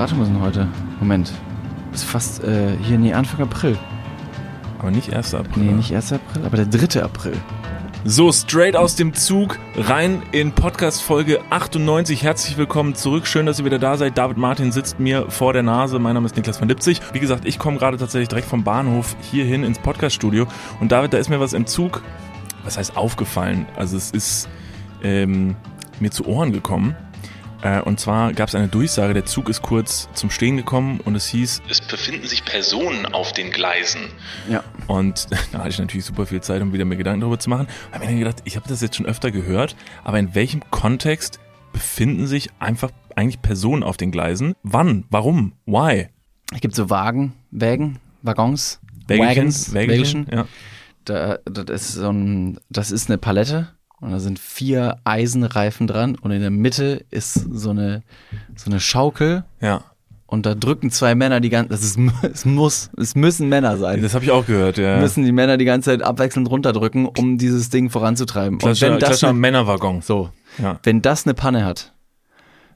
[0.00, 0.66] Datum ist denn heute?
[0.98, 1.30] Moment.
[1.92, 3.76] Ist fast äh, hier, nee, Anfang April.
[4.78, 5.34] Aber nicht 1.
[5.34, 5.62] April.
[5.62, 6.14] Nee, nicht 1.
[6.14, 7.02] April, aber der 3.
[7.02, 7.34] April.
[8.06, 12.22] So, straight aus dem Zug, rein in Podcast Folge 98.
[12.22, 13.26] Herzlich willkommen zurück.
[13.26, 14.16] Schön, dass ihr wieder da seid.
[14.16, 15.98] David Martin sitzt mir vor der Nase.
[15.98, 17.02] Mein Name ist Niklas von Lipzig.
[17.12, 20.46] Wie gesagt, ich komme gerade tatsächlich direkt vom Bahnhof hierhin ins Podcaststudio.
[20.80, 22.00] Und David, da ist mir was im Zug,
[22.64, 23.66] was heißt aufgefallen?
[23.76, 24.48] Also es ist
[25.02, 25.56] ähm,
[25.98, 26.96] mir zu Ohren gekommen.
[27.62, 31.14] Äh, und zwar gab es eine Durchsage, der Zug ist kurz zum Stehen gekommen und
[31.14, 34.02] es hieß, es befinden sich Personen auf den Gleisen.
[34.48, 34.64] Ja.
[34.86, 37.66] Und da hatte ich natürlich super viel Zeit, um wieder mir Gedanken darüber zu machen.
[37.92, 41.38] Habe mir dann gedacht, ich habe das jetzt schon öfter gehört, aber in welchem Kontext
[41.72, 44.54] befinden sich einfach eigentlich Personen auf den Gleisen?
[44.62, 45.04] Wann?
[45.10, 45.52] Warum?
[45.66, 46.08] Why?
[46.52, 49.36] Es gibt so Wagen, Wägen, Waggons, Wägelchen?
[49.36, 50.26] Wagons, Wägelchen?
[50.26, 50.38] Wägelchen.
[50.38, 50.46] Ja.
[51.04, 53.68] Da, das, ist so ein, das ist eine Palette
[54.00, 58.02] und da sind vier Eisenreifen dran und in der Mitte ist so eine,
[58.56, 59.84] so eine Schaukel ja.
[60.26, 61.98] und da drücken zwei Männer die ganze ist
[62.32, 64.02] es muss es müssen Männer sein.
[64.02, 64.98] Das habe ich auch gehört, ja.
[64.98, 68.58] Müssen die Männer die ganze Zeit abwechselnd runterdrücken, um dieses Ding voranzutreiben.
[68.58, 70.00] Klassischer, und wenn das klassischer eine, Männerwaggon.
[70.02, 70.78] so, Ja.
[70.82, 71.92] wenn das eine Panne hat,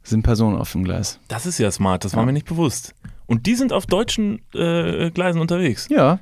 [0.03, 1.19] sind Personen auf dem Gleis.
[1.29, 2.27] Das ist ja smart, das war Ja.
[2.27, 2.95] mir nicht bewusst.
[3.27, 5.89] Und die sind auf deutschen äh, Gleisen unterwegs.
[5.89, 6.19] Ja,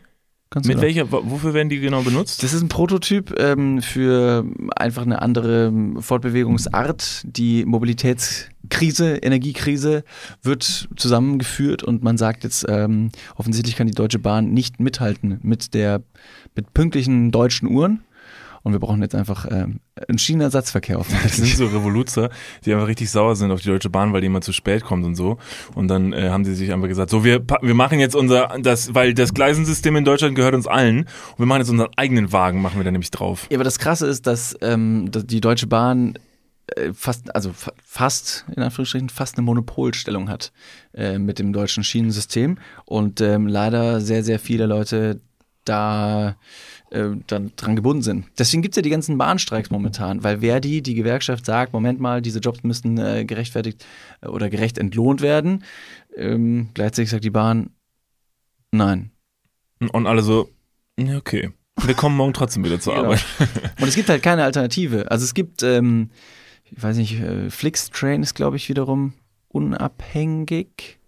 [0.52, 0.82] kannst Mit du.
[0.82, 2.42] welcher, wofür werden die genau benutzt?
[2.42, 4.44] Das ist ein Prototyp ähm, für
[4.76, 7.22] einfach eine andere Fortbewegungsart.
[7.24, 10.04] Die Mobilitätskrise, Energiekrise
[10.42, 15.74] wird zusammengeführt und man sagt jetzt, ähm, offensichtlich kann die Deutsche Bahn nicht mithalten mit
[15.74, 16.02] der
[16.54, 18.02] mit pünktlichen deutschen Uhren.
[18.64, 22.30] Und wir brauchen jetzt einfach ähm, einen Schienenersatzverkehr auf dem Das sind so Revoluzer,
[22.64, 25.04] die einfach richtig sauer sind auf die Deutsche Bahn, weil die immer zu spät kommt
[25.04, 25.38] und so.
[25.74, 28.94] Und dann äh, haben sie sich einfach gesagt, so wir, wir machen jetzt unser, das,
[28.94, 31.00] weil das Gleisensystem in Deutschland gehört uns allen.
[31.00, 33.46] Und wir machen jetzt unseren eigenen Wagen, machen wir da nämlich drauf.
[33.50, 36.18] Ja, aber das Krasse ist, dass, ähm, dass die Deutsche Bahn
[36.76, 40.52] äh, fast, also fa- fast, in Anführungsstrichen, fast eine Monopolstellung hat
[40.94, 45.20] äh, mit dem deutschen Schienensystem und ähm, leider sehr, sehr viele Leute
[45.64, 46.36] da
[46.92, 48.26] äh, dann dran gebunden sind.
[48.38, 52.38] Deswegen gibt's ja die ganzen Bahnstreiks momentan, weil Verdi, die Gewerkschaft, sagt, Moment mal, diese
[52.38, 53.84] Jobs müssten äh, gerechtfertigt
[54.20, 55.64] äh, oder gerecht entlohnt werden.
[56.16, 57.70] Ähm, gleichzeitig sagt die Bahn,
[58.70, 59.10] nein.
[59.92, 60.48] Und alle so,
[61.16, 61.50] okay.
[61.82, 63.06] Wir kommen morgen trotzdem wieder zur Genau.
[63.06, 63.24] Arbeit.
[63.80, 65.10] Und es gibt halt keine Alternative.
[65.10, 66.10] Also es gibt, ähm,
[66.64, 69.14] ich weiß nicht, äh, Flixtrain ist, glaube ich, wiederum
[69.48, 70.98] unabhängig.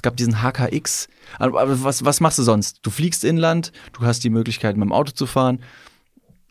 [0.00, 1.08] Es gab diesen HKX.
[1.38, 2.78] Aber, was, was machst du sonst?
[2.80, 5.58] Du fliegst inland, du hast die Möglichkeit, mit dem Auto zu fahren.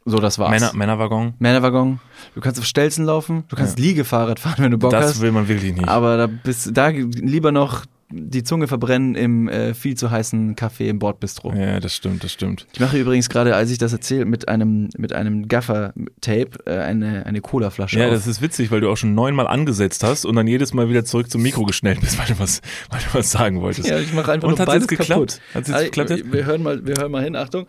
[0.06, 0.52] So, das war's.
[0.52, 2.00] Männer, Männerwaggon, Männerwaggon.
[2.36, 5.22] Du kannst auf Stelzen laufen, du kannst Liegefahrrad fahren, wenn du Bock das hast.
[5.22, 5.88] will man wirklich nicht.
[5.88, 10.90] Aber da bist da lieber noch die Zunge verbrennen im äh, viel zu heißen Kaffee
[10.90, 11.54] im Bordbistro.
[11.54, 12.66] Ja, das stimmt, das stimmt.
[12.74, 17.26] Ich mache übrigens gerade, als ich das erzähle, mit einem, mit einem Gaffer-Tape äh, eine,
[17.26, 18.14] eine Cola-Flasche Ja, auf.
[18.14, 21.06] das ist witzig, weil du auch schon neunmal angesetzt hast und dann jedes Mal wieder
[21.06, 23.88] zurück zum Mikro geschnellt bist, weil du was, weil du was sagen wolltest.
[23.90, 25.10] ja, ich mache einfach Und nur hat's beides jetzt geklappt?
[25.40, 25.42] kaputt.
[25.54, 26.24] Hat's jetzt Also, geklappt?
[26.34, 27.36] Wir hören mal, wir hören mal hin.
[27.36, 27.68] Achtung.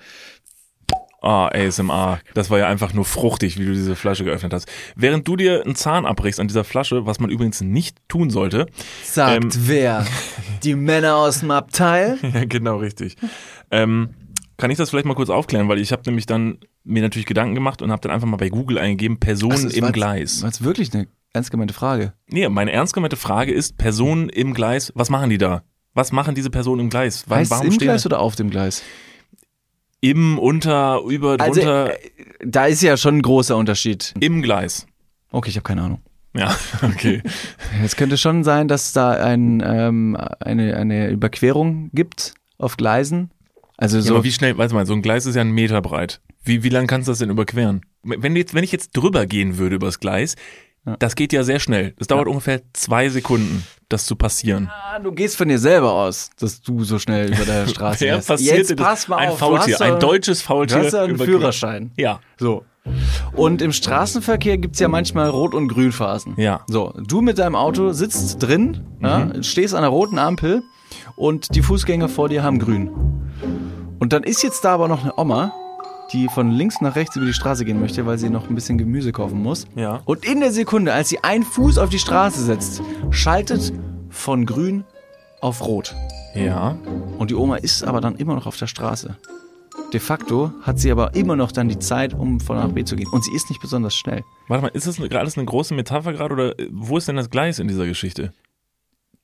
[1.22, 2.20] Ah, ASMR.
[2.34, 4.66] Das war ja einfach nur fruchtig, wie du diese Flasche geöffnet hast.
[4.96, 8.66] Während du dir einen Zahn abbrichst an dieser Flasche, was man übrigens nicht tun sollte.
[9.04, 9.50] Sagt Ähm.
[9.54, 10.06] wer?
[10.62, 12.18] Die Männer aus dem Abteil?
[12.34, 13.16] ja, genau, richtig.
[13.70, 14.10] Ähm,
[14.56, 17.54] kann ich das vielleicht mal kurz aufklären, weil ich habe nämlich dann mir natürlich Gedanken
[17.54, 20.42] gemacht und habe dann einfach mal bei Google eingegeben, Personen Ach so, das im Gleis.
[20.42, 22.12] War jetzt wirklich eine ernst gemeinte Frage.
[22.28, 25.62] Nee, meine ernst gemeinte Frage ist, Personen im Gleis, was machen die da?
[25.94, 27.24] Was machen diese Personen im Gleis?
[27.26, 28.82] Wann- Heißt es im Gleis da- oder auf dem Gleis?
[30.00, 31.98] Im, unter, über, Also, drunter, äh,
[32.44, 34.14] da ist ja schon ein großer Unterschied.
[34.20, 34.86] im Gleis.
[35.30, 36.00] Okay, ich habe keine Ahnung.
[36.34, 37.22] Ja, okay.
[37.84, 43.30] Es könnte schon sein, dass da ein, ähm, eine, eine Überquerung gibt auf Gleisen.
[43.76, 44.14] Also Ja, so.
[44.14, 46.20] aber wie schnell, weißt du mal, so ein Gleis ist ja ein Meter breit.
[46.44, 47.82] Wie, wie lang kannst du das denn überqueren?
[48.02, 50.36] Wenn, jetzt, wenn ich jetzt drüber gehen würde übers Gleis,
[50.86, 50.96] Ja.
[50.98, 51.92] das geht ja sehr schnell.
[51.98, 54.70] Das dauert ungefähr zwei Sekunden, das zu passieren.
[54.72, 58.18] Ah, du gehst von dir selber aus, dass du so schnell über der Straße Wer
[58.18, 60.78] passiert Jetzt pass mal ein auf, du Faultier, ein deutsches Du Faultier.
[60.78, 61.18] hast ja einen.
[61.18, 61.90] Führerschein.
[61.98, 62.64] Ja, So.
[63.34, 66.32] Und im Straßenverkehr gibt's ja manchmal Rot- und Grünphasen.
[66.38, 66.62] ja.
[66.66, 70.62] So, du mit deinem Auto sitzt drin, ja, stehst an der roten Ampel
[71.14, 72.90] und die Fußgänger vor dir haben grün.
[73.98, 75.52] Und dann ist jetzt da aber noch eine Oma,
[76.12, 78.78] die von links nach rechts über die Straße gehen möchte, weil sie noch ein bisschen
[78.78, 79.66] Gemüse kaufen muss.
[79.76, 80.00] Ja.
[80.04, 83.72] Und in der Sekunde, als sie einen Fuß auf die Straße setzt, schaltet
[84.08, 84.84] von grün
[85.40, 85.94] auf rot.
[86.34, 86.76] Ja.
[87.18, 89.16] Und die Oma ist aber dann immer noch auf der Straße.
[89.92, 92.84] De facto hat sie aber immer noch dann die Zeit, um von A nach B
[92.84, 93.08] zu gehen.
[93.08, 94.22] Und sie ist nicht besonders schnell.
[94.48, 97.16] Warte mal, ist das eine- alles eine große Metapher gerade oder äh, wo ist denn
[97.16, 98.32] das Gleis in dieser Geschichte?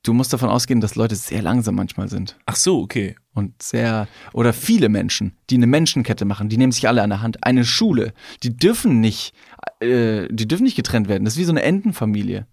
[0.03, 2.37] Du musst davon ausgehen, dass Leute sehr langsam manchmal sind.
[2.45, 3.15] Ach so, okay.
[3.37, 7.21] Und sehr, oder viele Menschen, die eine Menschenkette machen, die nehmen sich alle an der
[7.21, 7.43] Hand.
[7.43, 9.35] Eine Schule, die dürfen nicht,
[9.79, 11.23] äh, die dürfen nicht getrennt werden.
[11.23, 12.47] Das ist wie so eine Entenfamilie.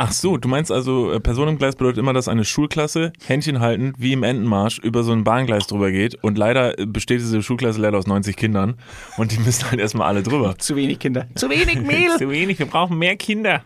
[0.00, 3.58] Ach so, du meinst also, äh, Person im Gleis bedeutet immer, dass eine Schulklasse Händchen
[3.58, 6.14] halten, wie im Entenmarsch, über so ein Bahngleis drüber geht.
[6.22, 8.76] Und leider äh, besteht diese Schulklasse leider aus 90 Kindern.
[9.16, 10.56] Und die müssen halt erstmal alle drüber.
[10.56, 11.26] Zu wenig Kinder.
[11.34, 12.10] Zu wenig Mehl.
[12.18, 13.64] Zu wenig, wir brauchen mehr Kinder.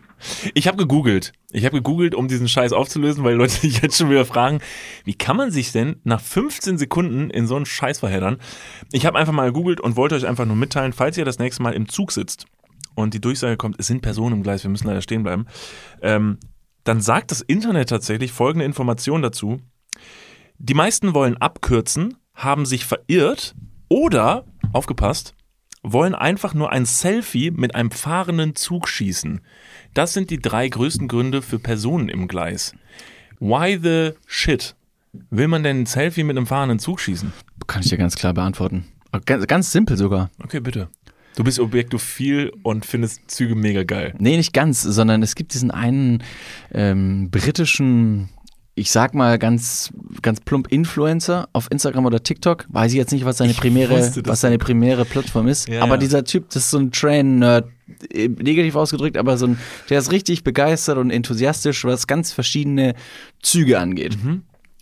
[0.54, 1.34] Ich habe gegoogelt.
[1.50, 4.60] Ich habe gegoogelt, um diesen Scheiß aufzulösen, weil Leute sich jetzt schon wieder fragen,
[5.04, 8.38] wie kann man sich denn nach 15 Sekunden in so einen Scheiß verheddern?
[8.90, 11.62] Ich habe einfach mal gegoogelt und wollte euch einfach nur mitteilen, falls ihr das nächste
[11.62, 12.46] Mal im Zug sitzt
[12.94, 15.46] und die Durchsage kommt, es sind Personen im Gleis, wir müssen leider stehen bleiben,
[16.00, 16.38] ähm,
[16.84, 19.60] dann sagt das Internet tatsächlich folgende Information dazu.
[20.58, 23.54] Die meisten wollen abkürzen, haben sich verirrt
[23.88, 25.34] oder, aufgepasst,
[25.82, 29.40] wollen einfach nur ein Selfie mit einem fahrenden Zug schießen.
[29.94, 32.74] Das sind die drei größten Gründe für Personen im Gleis.
[33.40, 34.76] Why the shit?
[35.30, 37.32] Will man denn ein Selfie mit einem fahrenden Zug schießen?
[37.66, 38.84] Kann ich dir ganz klar beantworten.
[39.26, 40.30] Ganz, ganz simpel sogar.
[40.42, 40.88] Okay, bitte.
[41.36, 44.14] Du bist objektophil und findest Züge mega geil.
[44.18, 46.22] Nee, nicht ganz, sondern es gibt diesen einen
[46.72, 48.28] ähm, britischen,
[48.74, 52.66] ich sag mal ganz, ganz plump Influencer auf Instagram oder TikTok.
[52.68, 55.68] Weiß ich jetzt nicht, was seine Ich primäre, was seine primäre Plattform ist.
[55.68, 55.98] Ja, aber ja.
[55.98, 57.66] dieser Typ, das ist so ein Train-Nerd,
[58.12, 59.58] äh, negativ ausgedrückt, aber so ein,
[59.88, 62.94] der ist richtig begeistert und enthusiastisch, was ganz verschiedene
[63.42, 64.18] Züge angeht.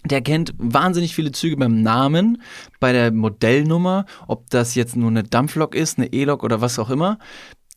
[0.05, 2.43] Der kennt wahnsinnig viele Züge beim Namen,
[2.79, 6.91] bei der Modellnummer, ob das jetzt nur eine Dampflok ist, eine E-Lok oder was auch
[6.91, 7.19] immer.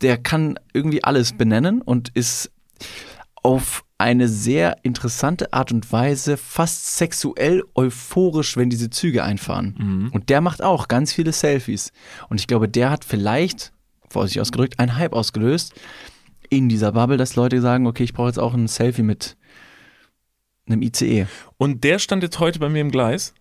[0.02, 2.52] Der kann irgendwie alles benennen und ist
[3.44, 9.76] auf eine sehr interessante Art und Weise fast sexuell euphorisch, wenn diese Züge einfahren.
[10.14, 11.92] Und der macht auch ganz viele Selfies.
[12.30, 13.72] Und ich glaube, der hat vielleicht,
[14.10, 15.74] vorsichtig ausgedrückt, einen Hype ausgelöst
[16.50, 19.38] in dieser Bubble, dass Leute sagen, okay, ich brauche jetzt auch ein Selfie mit
[20.68, 21.28] einem ICE.
[21.58, 23.34] Und der stand jetzt heute bei mir im Gleis.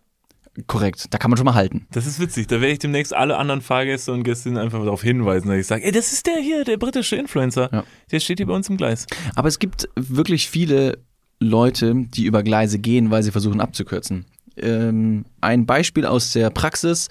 [0.67, 1.87] Korrekt, da kann man schon mal halten.
[1.93, 2.47] Das ist witzig.
[2.47, 5.85] Da werde ich demnächst alle anderen Fahrgäste und Gästinnen einfach darauf hinweisen, dass ich sage,
[5.85, 7.71] ey, das ist der hier, der britische Influencer.
[7.73, 7.85] Ja.
[8.11, 9.07] Der steht hier bei uns im Gleis.
[9.35, 10.99] Aber es gibt wirklich viele
[11.41, 14.27] Leute, die über Gleise gehen, weil sie versuchen abzukürzen.
[14.59, 17.09] Ähm, ein Beispiel aus der Praxis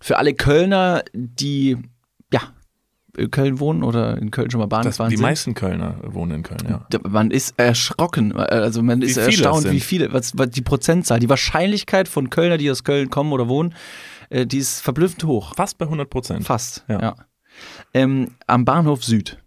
[0.00, 1.76] für alle Kölner, die
[2.32, 2.52] ja
[3.30, 5.22] Köln wohnen oder in Köln schon mal Bahn Das, gefahren die sind.
[5.22, 6.86] meisten Kölner wohnen in Köln, ja.
[7.08, 11.28] Man ist erschrocken, äh, also man ist erstaunt, wie viele, was, was die Prozentzahl, die
[11.28, 13.74] Wahrscheinlichkeit von Kölner, die aus Köln kommen oder wohnen,
[14.30, 15.54] äh, die ist verblüffend hoch.
[15.54, 16.44] Fast bei 100 Prozent.
[16.44, 17.00] Fast, Ja.
[17.00, 17.14] ja.
[17.94, 19.38] Ähm, am Bahnhof Süd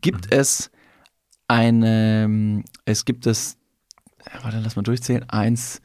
[0.00, 0.70] gibt es
[1.48, 3.56] eine, es gibt es,
[4.24, 5.80] äh, warte, lass mal durchzählen, eins,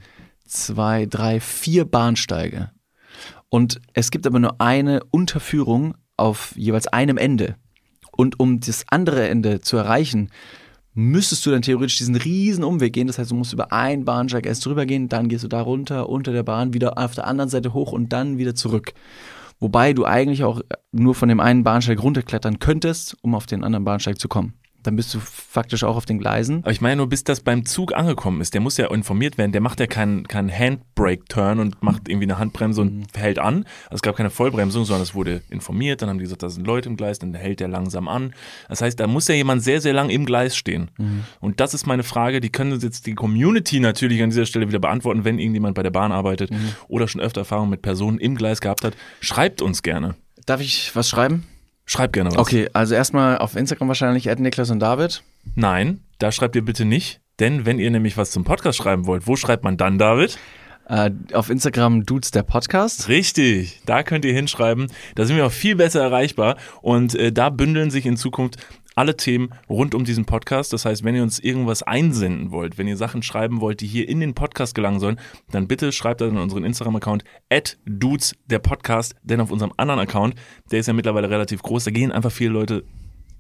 [0.46, 2.72] zwei, drei, vier Bahnsteige.
[3.50, 7.56] Und es gibt aber nur eine Unterführung auf jeweils einem Ende.
[8.12, 10.30] Und um das andere Ende zu erreichen,
[10.94, 13.08] müsstest du dann theoretisch diesen riesen Umweg gehen.
[13.08, 16.10] Das heißt, du musst über einen Bahnsteig erst drüber gehen, dann gehst du da runter,
[16.10, 18.94] unter der Bahn, wieder auf der anderen Seite hoch und dann wieder zurück.
[19.60, 23.86] Wobei du eigentlich auch nur von dem einen Bahnsteig runterklettern könntest, um auf den anderen
[23.86, 24.54] Bahnsteig zu kommen.
[24.84, 26.60] Dann bist du faktisch auch auf den Gleisen.
[26.64, 29.52] Aber ich meine nur, bis das beim Zug angekommen ist, der muss ja informiert werden.
[29.52, 33.66] Der macht ja keinen keinen Handbrake-Turn und macht irgendwie eine Handbremse und hält an.
[33.86, 36.02] Also es gab keine Vollbremsung, sondern es wurde informiert.
[36.02, 38.34] Dann haben die gesagt, da sind Leute im Gleis, dann hält der langsam an.
[38.70, 40.90] Das heißt, da muss ja jemand sehr, sehr lang im Gleis stehen.
[41.40, 44.68] Und das ist meine Frage, die können uns jetzt die Community natürlich an dieser Stelle
[44.68, 46.52] wieder beantworten, wenn irgendjemand bei der Bahn arbeitet
[46.88, 48.94] oder schon öfter Erfahrung mit Personen im Gleis gehabt hat.
[49.20, 50.16] Schreibt uns gerne.
[50.46, 51.44] Darf ich was schreiben?
[51.86, 52.38] Schreibt gerne was.
[52.38, 55.24] Okay, also erstmal auf Instagram wahrscheinlich at Niklas und David.
[55.56, 57.20] Nein, da schreibt ihr bitte nicht.
[57.40, 60.38] Denn wenn ihr nämlich was zum Podcast schreiben wollt, wo schreibt man dann, David?
[60.88, 63.08] Äh, auf Instagram Dudes der Podcast.
[63.08, 64.88] Richtig, da könnt ihr hinschreiben.
[65.16, 68.58] Da sind wir auch viel besser erreichbar und äh, da bündeln sich in Zukunft
[68.96, 70.74] alle Themen rund um diesen Podcast.
[70.74, 74.08] Das heißt, wenn ihr uns irgendwas einsenden wollt, wenn ihr Sachen schreiben wollt, die hier
[74.08, 75.20] in den Podcast gelangen sollen,
[75.52, 80.02] dann bitte schreibt das in unseren Instagram-Account at dudes der Podcast, denn auf unserem anderen
[80.02, 80.36] Account,
[80.72, 82.84] der ist ja mittlerweile relativ groß, da gehen einfach viele Leute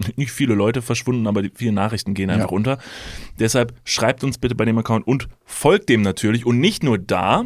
[0.16, 2.78] nicht viele Leute verschwunden, aber die viele Nachrichten gehen einfach unter.
[3.40, 7.46] Deshalb schreibt uns bitte bei dem Account und folgt dem natürlich und nicht nur da,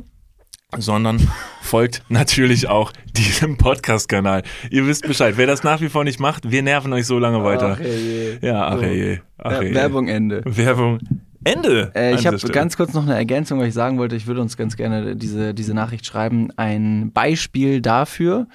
[0.78, 1.20] sondern
[1.62, 4.44] folgt natürlich auch diesem Podcast-Kanal.
[4.70, 5.36] Ihr wisst Bescheid.
[5.38, 7.78] Wer das nach wie vor nicht macht, wir nerven euch so lange weiter.
[7.82, 8.38] je.
[8.42, 9.18] Ja, ach So.
[9.38, 9.74] Ach je.
[9.74, 10.42] Werbung Ende.
[10.46, 11.00] Werbung.
[11.44, 11.92] Ende.
[11.96, 14.58] Äh, ich habe ganz kurz noch eine Ergänzung, weil ich sagen wollte, ich würde uns
[14.58, 16.50] ganz gerne diese, diese Nachricht schreiben.
[16.58, 18.48] Ein Beispiel dafür,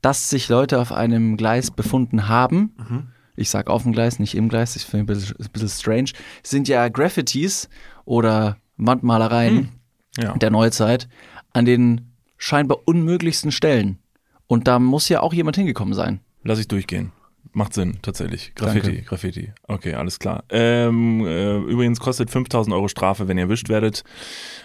[0.00, 2.72] dass sich Leute auf einem Gleis befunden haben.
[2.78, 3.02] Mhm.
[3.34, 6.10] Ich sage auf dem Gleis, nicht im Gleis, ich finde ein bisschen, ein bisschen strange.
[6.44, 7.68] Sind ja Graffitis
[8.04, 9.70] oder Wandmalereien
[10.16, 10.34] Ja.
[10.38, 11.08] der Neuzeit
[11.52, 13.98] an den scheinbar unmöglichsten Stellen.
[14.46, 16.20] Und da muss ja auch jemand hingekommen sein.
[16.44, 17.12] Lass ich durchgehen.
[17.52, 18.54] Macht Sinn, tatsächlich.
[18.54, 19.02] Graffiti, Danke.
[19.02, 19.52] Graffiti.
[19.62, 20.44] Okay, alles klar.
[20.50, 24.04] Ähm, äh, übrigens kostet 5000 Euro Strafe, wenn ihr erwischt werdet.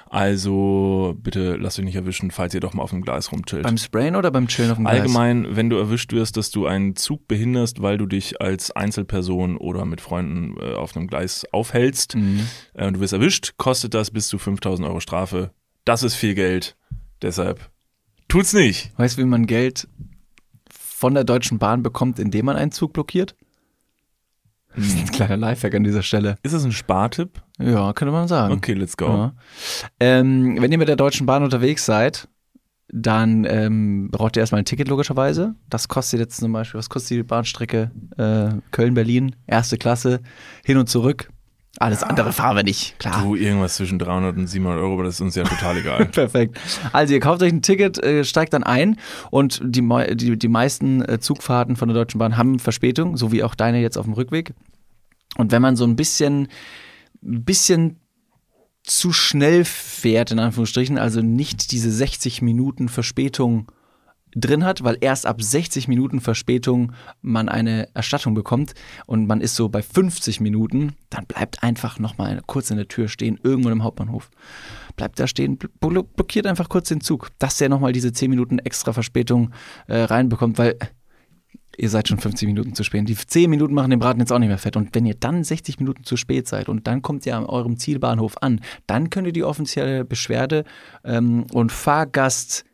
[0.10, 3.64] Also bitte lasst euch nicht erwischen, falls ihr doch mal auf dem Gleis rumchillt.
[3.64, 5.00] Beim Sprayen oder beim Chillen auf dem Gleis?
[5.02, 9.56] Allgemein, wenn du erwischt wirst, dass du einen Zug behinderst, weil du dich als Einzelperson
[9.56, 12.42] oder mit Freunden äh, auf einem Gleis aufhältst, Mhm.
[12.74, 15.52] äh, und du wirst erwischt, kostet das bis zu 5000 Euro Strafe.
[15.86, 16.76] Das ist viel Geld.
[17.22, 17.72] Deshalb
[18.32, 18.92] tut's nicht.
[18.98, 19.88] Weißt du, wie man Geld
[20.70, 23.36] von der Deutschen Bahn bekommt, indem man einen Zug blockiert?
[24.74, 26.38] Das ist ein kleiner Lifehack an dieser Stelle.
[26.44, 27.42] Ist das ein Spartipp?
[27.60, 28.54] Ja, könnte man sagen.
[28.54, 29.08] Okay, let's go.
[29.08, 29.34] Ja.
[30.00, 32.30] Ähm, wenn ihr mit der Deutschen Bahn unterwegs seid,
[32.88, 35.56] dann ähm, braucht ihr erstmal ein Ticket logischerweise.
[35.70, 40.22] Das kostet jetzt zum Beispiel, was kostet die Bahnstrecke äh, Köln-Berlin, erste Klasse,
[40.64, 41.31] hin und zurück.
[41.82, 43.24] Alles andere fahren wir nicht, klar.
[43.24, 46.06] Du, irgendwas zwischen 300 und 700 Euro, aber das ist uns ja total egal.
[46.12, 46.60] Perfekt.
[46.94, 48.98] Also ihr kauft euch ein Ticket, äh, steigt dann ein
[49.32, 49.82] und die,
[50.14, 53.82] die, die meisten äh, Zugfahrten von der Deutschen Bahn haben Verspätung, so wie auch deine
[53.82, 54.54] jetzt auf dem Rückweg.
[55.38, 56.50] Und wenn man so ein bisschen,
[57.22, 58.00] bisschen
[58.84, 63.72] zu schnell fährt, in Anführungsstrichen, also nicht diese 60 Minuten Verspätung
[64.36, 68.74] drin hat, weil erst ab 60 Minuten Verspätung man eine Erstattung bekommt
[69.06, 73.08] und man ist so bei 50 Minuten, dann bleibt einfach nochmal kurz in der Tür
[73.08, 74.30] stehen, irgendwo im Hauptbahnhof.
[74.96, 78.60] Bleibt da stehen, blo blockiert einfach kurz den Zug, dass der nochmal diese 10 Minuten
[78.60, 79.52] extra Verspätung
[79.88, 80.78] äh, reinbekommt, weil
[81.78, 83.08] ihr seid schon 50 Minuten zu spät.
[83.08, 84.76] Die 10 Minuten machen den Braten jetzt auch nicht mehr fett.
[84.76, 87.78] Und wenn ihr dann 60 Minuten zu spät seid und dann kommt ihr an eurem
[87.78, 90.66] Zielbahnhof an, dann könnt ihr die offizielle Beschwerde
[91.04, 92.66] ähm, und Fahrgast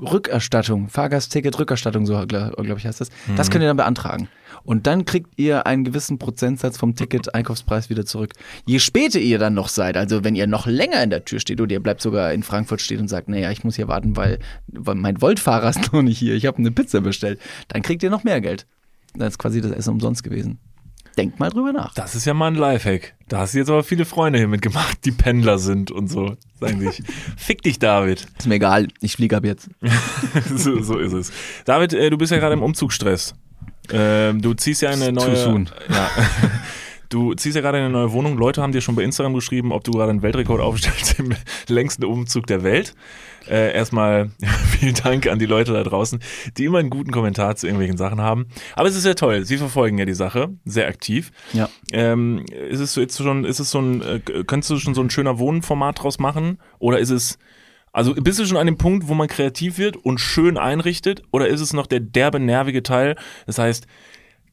[0.00, 3.10] Rückerstattung, Fahrgastticket-Rückerstattung, so glaube glaub ich heißt das.
[3.36, 4.28] Das könnt ihr dann beantragen.
[4.64, 8.32] Und dann kriegt ihr einen gewissen Prozentsatz vom Ticket-Einkaufspreis wieder zurück.
[8.64, 11.60] Je später ihr dann noch seid, also wenn ihr noch länger in der Tür steht
[11.60, 14.38] oder ihr bleibt sogar in Frankfurt stehen und sagt, naja, ich muss hier warten, weil,
[14.68, 18.10] weil mein Voltfahrer ist noch nicht hier, ich habe eine Pizza bestellt, dann kriegt ihr
[18.10, 18.66] noch mehr Geld.
[19.14, 20.58] Dann ist quasi das Essen umsonst gewesen.
[21.16, 21.92] Denkt mal drüber nach.
[21.94, 23.14] Das ist ja mal ein Lifehack.
[23.28, 26.36] Da hast du jetzt aber viele Freunde hier mitgemacht, die Pendler sind und so.
[26.60, 27.02] Sagen sich,
[27.36, 28.26] fick dich, David.
[28.38, 29.68] Ist mir egal, ich fliege ab jetzt.
[30.56, 31.32] so, so ist es.
[31.64, 33.34] David, äh, du bist ja gerade im Umzugsstress.
[33.90, 35.36] Ähm, du ziehst ja eine Too neue.
[35.36, 35.68] soon.
[35.88, 36.10] Ja.
[37.08, 38.38] Du ziehst ja gerade eine neue Wohnung.
[38.38, 41.34] Leute haben dir schon bei Instagram geschrieben, ob du gerade einen Weltrekord aufstellst im
[41.68, 42.94] längsten Umzug der Welt.
[43.48, 44.30] Äh, erstmal
[44.70, 46.20] vielen Dank an die Leute da draußen,
[46.56, 48.46] die immer einen guten Kommentar zu irgendwelchen Sachen haben.
[48.74, 49.44] Aber es ist ja toll.
[49.44, 51.30] Sie verfolgen ja die Sache sehr aktiv.
[51.52, 51.68] Ja.
[51.92, 55.02] Ähm, ist es so jetzt schon, ist es so ein, äh, könntest du schon so
[55.02, 56.58] ein schöner Wohnformat draus machen?
[56.78, 57.38] Oder ist es,
[57.92, 61.22] also bist du schon an dem Punkt, wo man kreativ wird und schön einrichtet?
[61.30, 63.16] Oder ist es noch der derbe, nervige Teil?
[63.46, 63.86] Das heißt,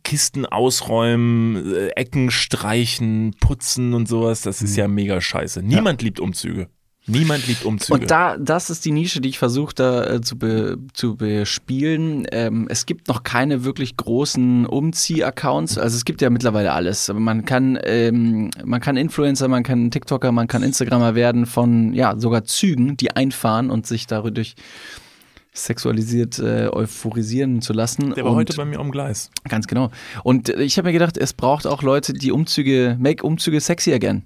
[0.03, 5.62] Kisten ausräumen, äh, Ecken streichen, putzen und sowas, das ist ja mega scheiße.
[5.62, 6.69] Niemand liebt Umzüge.
[7.10, 8.00] Niemand liebt Umzüge.
[8.00, 12.28] Und da, das ist die Nische, die ich versuche da äh, zu, be, zu bespielen.
[12.32, 15.78] Ähm, es gibt noch keine wirklich großen Umzieh-Accounts.
[15.78, 17.10] Also es gibt ja mittlerweile alles.
[17.10, 21.94] Aber man kann, ähm, man kann Influencer, man kann TikToker, man kann Instagrammer werden von,
[21.94, 24.56] ja, sogar Zügen, die einfahren und sich dadurch
[25.51, 28.13] sexualisiert äh, euphorisieren zu lassen.
[28.13, 29.32] der war und heute bei mir am Gleis.
[29.48, 29.89] Ganz genau.
[30.24, 34.24] Und ich habe mir gedacht, es braucht auch Leute, die Umzüge, make Umzüge sexy again.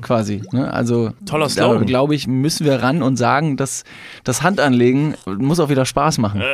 [0.00, 0.42] Quasi.
[0.52, 0.72] Ne?
[0.72, 1.86] Also, Toller Slogan.
[1.86, 3.84] glaube ich, müssen wir ran und sagen, dass
[4.24, 6.42] das Handanlegen muss auch wieder Spaß machen.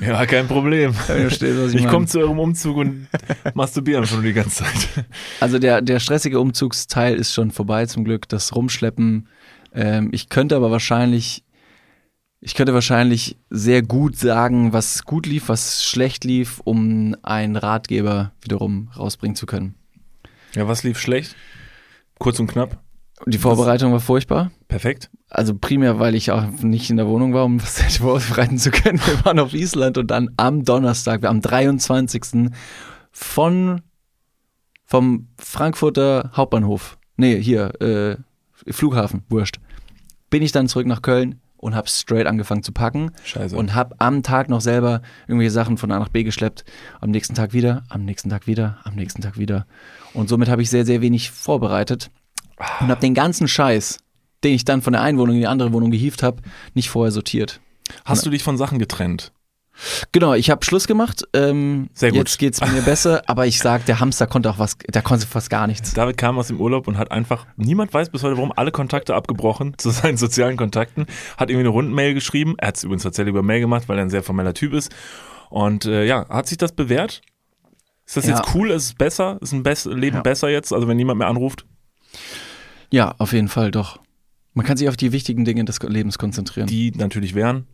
[0.00, 0.94] Ja, kein Problem.
[0.94, 3.08] Versteht, ich Ich komme zu eurem Umzug und
[3.54, 5.04] masturbieren schon die ganze Zeit.
[5.40, 8.28] Also der, der stressige Umzugsteil ist schon vorbei zum Glück.
[8.28, 9.26] Das Rumschleppen.
[9.74, 11.42] Ähm, ich könnte aber wahrscheinlich,
[12.40, 18.30] ich könnte wahrscheinlich sehr gut sagen, was gut lief, was schlecht lief, um einen Ratgeber
[18.40, 19.74] wiederum rausbringen zu können.
[20.54, 21.34] Ja, was lief schlecht?
[22.18, 22.82] Kurz und knapp.
[23.26, 24.50] Die Vorbereitung war furchtbar.
[24.68, 25.10] Perfekt.
[25.28, 29.00] Also primär, weil ich auch nicht in der Wohnung war, um was vorbereiten zu können.
[29.04, 32.50] Wir waren auf Island und dann am Donnerstag, am 23.
[33.10, 33.82] von
[34.84, 38.16] vom Frankfurter Hauptbahnhof, nee, hier, äh,
[38.72, 39.60] Flughafen, wurscht,
[40.30, 43.56] bin ich dann zurück nach Köln und habe straight angefangen zu packen Scheiße.
[43.56, 46.64] und habe am Tag noch selber irgendwelche Sachen von A nach B geschleppt.
[47.00, 49.66] Am nächsten Tag wieder, am nächsten Tag wieder, am nächsten Tag wieder.
[50.14, 52.10] Und somit habe ich sehr, sehr wenig vorbereitet
[52.80, 53.98] und habe den ganzen Scheiß,
[54.44, 56.42] den ich dann von der einen Wohnung in die andere Wohnung gehievt habe,
[56.74, 57.60] nicht vorher sortiert.
[58.04, 59.32] Hast du dich von Sachen getrennt?
[60.12, 61.22] Genau, ich habe Schluss gemacht.
[61.34, 62.18] Ähm, Sehr gut.
[62.18, 65.50] Jetzt geht's mir besser, aber ich sag, der Hamster konnte auch was, der konnte fast
[65.50, 65.94] gar nichts.
[65.94, 69.14] David kam aus dem Urlaub und hat einfach, niemand weiß bis heute warum, alle Kontakte
[69.14, 71.06] abgebrochen zu seinen sozialen Kontakten,
[71.36, 72.54] hat irgendwie eine Rundmail geschrieben.
[72.58, 74.90] Er hat es übrigens tatsächlich über Mail gemacht, weil er ein sehr formeller Typ ist.
[75.50, 77.22] Und äh, ja, hat sich das bewährt?
[78.04, 78.36] Ist das Ja.
[78.38, 78.70] jetzt cool?
[78.70, 79.38] Ist es besser?
[79.40, 80.22] Ist ein Bess Leben Ja.
[80.22, 80.72] besser jetzt?
[80.72, 81.64] Also wenn niemand mehr anruft?
[82.90, 84.00] Ja, auf jeden Fall doch.
[84.54, 86.66] Man kann sich auf die wichtigen Dinge des Lebens konzentrieren.
[86.66, 87.66] Die natürlich wären.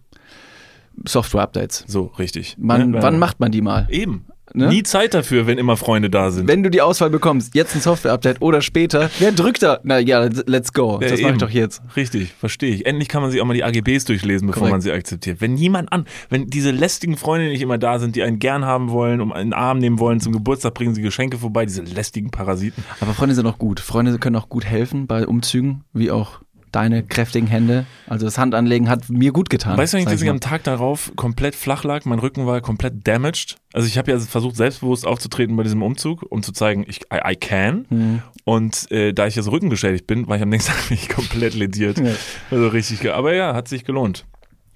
[1.07, 1.85] Software-Updates.
[1.87, 2.57] So, richtig.
[2.59, 3.03] Man, Ne?
[3.03, 3.87] Wann macht man die mal?
[3.91, 4.27] Eben.
[4.53, 4.69] Ne?
[4.69, 6.47] Nie Zeit dafür, wenn immer Freunde da sind.
[6.47, 9.81] Wenn du die Auswahl bekommst, jetzt ein Software-Update oder später, wer drückt da?
[9.85, 11.01] Na ja, let's go.
[11.01, 11.83] Ja, das mache ich doch jetzt.
[11.97, 12.87] Richtig, verstehe ich.
[12.87, 14.73] Endlich kann man sich auch mal die AGBs durchlesen, bevor Korrekt.
[14.75, 15.41] man sie akzeptiert.
[15.41, 18.91] Wenn niemand an, wenn diese lästigen Freunde nicht immer da sind, die einen gern haben
[18.91, 22.85] wollen, um einen Arm nehmen wollen, zum Geburtstag bringen sie Geschenke vorbei, diese lästigen Parasiten.
[23.01, 23.81] Aber Freunde sind auch gut.
[23.81, 26.41] Freunde können auch gut helfen bei Umzügen, wie auch
[26.75, 27.87] deine kräftigen Hände.
[28.07, 29.77] Also das Handanlegen hat mir gut getan.
[29.77, 30.33] Weißt du dass ich mal.
[30.33, 32.05] am Tag darauf komplett flach lag?
[32.05, 33.57] Mein Rücken war komplett damaged.
[33.73, 37.33] Also ich habe ja versucht, selbstbewusst aufzutreten bei diesem Umzug, um zu zeigen, ich, I,
[37.33, 37.87] I can.
[37.89, 38.23] Mhm.
[38.45, 41.99] Und äh, da ich ja so rückengeschädigt bin, war ich am nächsten Tag komplett lediert.
[41.99, 42.13] Ja.
[42.51, 44.27] Also richtig, aber ja, hat sich gelohnt.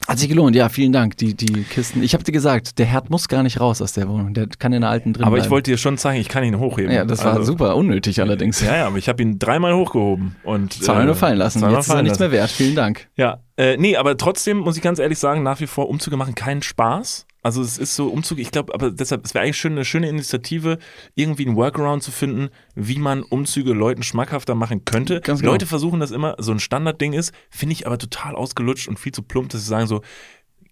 [0.08, 1.18] Hat sich gelohnt, ja, vielen Dank.
[1.18, 2.02] Die, die Kisten.
[2.02, 4.32] Ich habe dir gesagt, der Herd muss gar nicht raus aus der Wohnung.
[4.32, 5.50] Der kann in der alten drin Aber ich bleiben.
[5.50, 6.90] wollte dir schon zeigen, ich kann ihn hochheben.
[6.90, 8.62] Ja, das war Also- super unnötig allerdings.
[8.62, 11.60] Ja, ja, aber ich habe ihn dreimal hochgehoben und Zweimal nur fallen lassen.
[11.60, 12.30] Jetzt ist er fallen nichts lassen.
[12.32, 12.50] mehr wert.
[12.50, 13.06] Vielen Dank.
[13.16, 16.34] Ja, äh, nee, aber trotzdem muss ich ganz ehrlich sagen, nach wie vor Umzüge machen
[16.34, 17.26] keinen Spaß.
[17.48, 20.06] Also es ist so Umzüge, ich glaube, aber deshalb, es wäre eigentlich schön, eine schöne
[20.06, 20.76] Initiative,
[21.14, 25.22] irgendwie einen Workaround zu finden, wie man Umzüge Leuten schmackhafter machen könnte.
[25.22, 25.52] Ganz genau.
[25.52, 29.12] Leute versuchen das immer, so ein Standardding ist, finde ich aber total ausgelutscht und viel
[29.12, 30.02] zu plump, dass sie sagen so,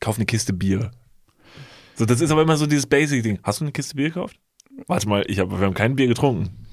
[0.01, 0.91] kauf eine Kiste Bier.
[1.95, 3.39] So, das ist aber immer so dieses Basic-Ding.
[3.43, 4.37] Hast du eine Kiste Bier gekauft?
[4.87, 6.67] Warte mal, ich hab, wir haben kein Bier getrunken.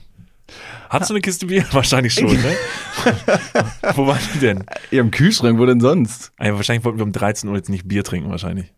[0.90, 1.66] Hattest du eine Kiste Bier?
[1.72, 2.58] Wahrscheinlich schon, ne?
[3.96, 4.66] Wo war die denn?
[4.92, 6.34] Ja, im Kühlschrank, wo denn sonst?
[6.42, 8.74] Ja, wahrscheinlich wollten wir um 13 Uhr jetzt nicht Bier trinken, wahrscheinlich.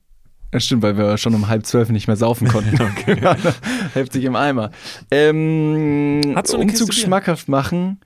[0.56, 2.82] Ja, stimmt, weil wir schon um halb zwölf nicht mehr saufen konnten.
[2.82, 3.18] okay.
[3.94, 4.72] Heftig im Eimer.
[5.12, 8.00] Ähm, eine Umzug schmackhaft machen?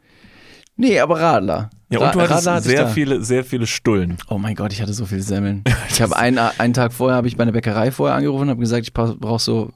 [0.75, 1.69] Nee, aber Radler.
[1.91, 4.17] Ja, und du hattest Radler hatte sehr viele, sehr viele Stullen.
[4.29, 5.63] Oh mein Gott, ich hatte so viel Semmeln.
[5.91, 8.61] Ich habe einen, einen Tag vorher habe ich bei einer Bäckerei vorher angerufen und habe
[8.61, 9.71] gesagt, ich brauche so,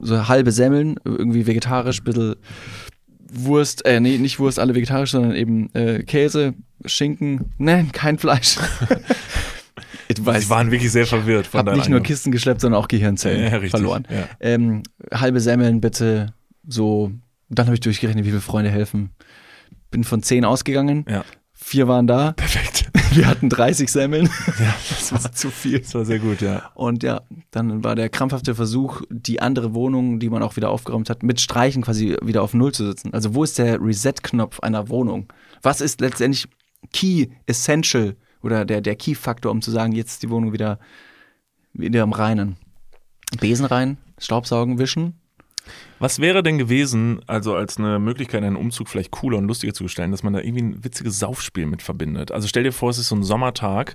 [0.00, 2.34] so halbe Semmeln, irgendwie vegetarisch, bisschen
[3.32, 6.54] Wurst, äh, nee, nicht Wurst, alle vegetarisch, sondern eben äh, Käse,
[6.86, 8.56] Schinken, nein, kein Fleisch.
[10.08, 12.00] Ich Sie weiß, waren wirklich sehr verwirrt von habe nicht nur.
[12.00, 14.06] Kisten geschleppt, sondern auch Gehirnzellen Ja, richtig, verloren.
[14.10, 14.28] ja.
[14.40, 14.82] Ähm,
[15.12, 16.34] halbe Semmeln bitte,
[16.66, 17.10] so,
[17.48, 19.10] dann habe ich durchgerechnet, wie viele Freunde helfen.
[19.90, 22.90] Bin von zehn ausgegangen, Ja, vier waren da, perfekt.
[23.12, 24.28] wir hatten 30 Semmeln.
[24.58, 25.78] Ja, Das war zu viel.
[25.80, 26.70] das war sehr gut, ja.
[26.74, 31.08] Und ja, dann war der krampfhafte Versuch, die andere Wohnung, die man auch wieder aufgeräumt
[31.10, 33.14] hat, mit Streichen quasi wieder auf Null zu setzen.
[33.14, 35.32] Also wo ist der Reset-Knopf einer Wohnung?
[35.62, 36.48] Was ist letztendlich
[36.92, 40.78] Key, Essential oder der, der Key-Faktor, um zu sagen, jetzt ist die Wohnung wieder,
[41.72, 42.56] wieder am Reinen?
[43.40, 45.14] Besen rein, Staubsaugen, wischen?
[45.98, 49.84] Was wäre denn gewesen, also als eine Möglichkeit, einen Umzug vielleicht cooler und lustiger zu
[49.84, 52.32] gestalten, dass man da irgendwie ein witziges Saufspiel mit verbindet?
[52.32, 53.94] Also stell dir vor, es ist so ein Sommertag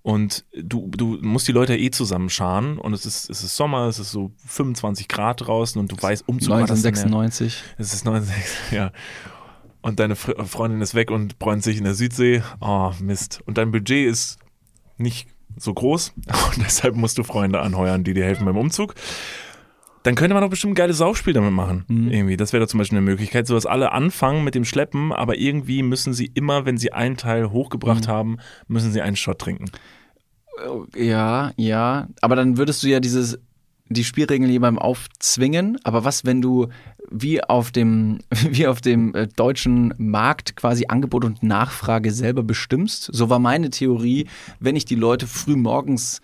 [0.00, 3.98] und du, du musst die Leute eh zusammenscharen und es ist, es ist Sommer, es
[3.98, 7.62] ist so 25 Grad draußen und du weißt, Umzug war das denn der- 1996.
[7.76, 8.90] Es ist 69, ja.
[9.82, 12.42] Und deine Fre Freundin ist weg und bräunt sich in der Südsee.
[12.60, 13.40] Oh, Mist.
[13.46, 14.38] Und dein Budget ist
[14.96, 16.14] nicht so groß
[16.54, 18.94] und deshalb musst du Freunde anheuern, die dir helfen beim Umzug.
[20.04, 21.84] Dann könnte man doch bestimmt ein geiles Saufspiel damit machen.
[21.88, 22.36] Irgendwie.
[22.36, 25.38] Das wäre doch zum Beispiel eine Möglichkeit, so dass alle anfangen mit dem Schleppen, aber
[25.38, 29.66] irgendwie müssen sie immer, wenn sie einen Teil hochgebracht haben, müssen sie einen Shot trinken.
[30.96, 32.08] Ja, ja.
[32.20, 33.38] Aber dann würdest du ja dieses,
[33.92, 35.78] die Spielregeln jemandem aufzwingen.
[35.84, 36.68] Aber was, wenn du
[37.10, 38.18] wie auf dem,
[38.50, 43.08] wie auf dem äh, deutschen Markt quasi Angebot und Nachfrage selber bestimmst?
[43.12, 44.28] So war meine Theorie,
[44.60, 46.20] wenn ich die Leute früh morgens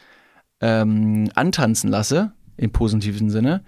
[0.60, 3.62] ähm, antanzen lasse, im positiven Sinne,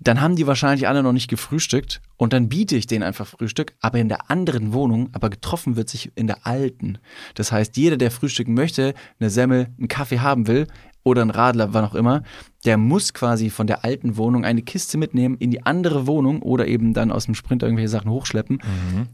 [0.00, 3.74] dann haben die wahrscheinlich alle noch nicht gefrühstückt und dann biete ich denen einfach Frühstück,
[3.80, 6.98] aber in der anderen Wohnung, aber getroffen wird sich in der alten.
[7.34, 10.66] Das heißt, jeder, der frühstücken möchte, eine Semmel, einen Kaffee haben will
[11.04, 12.22] oder einen Radler, wann auch immer,
[12.64, 16.66] der muss quasi von der alten Wohnung eine Kiste mitnehmen in die andere Wohnung oder
[16.66, 18.60] eben dann aus dem Sprint irgendwelche Sachen hochschleppen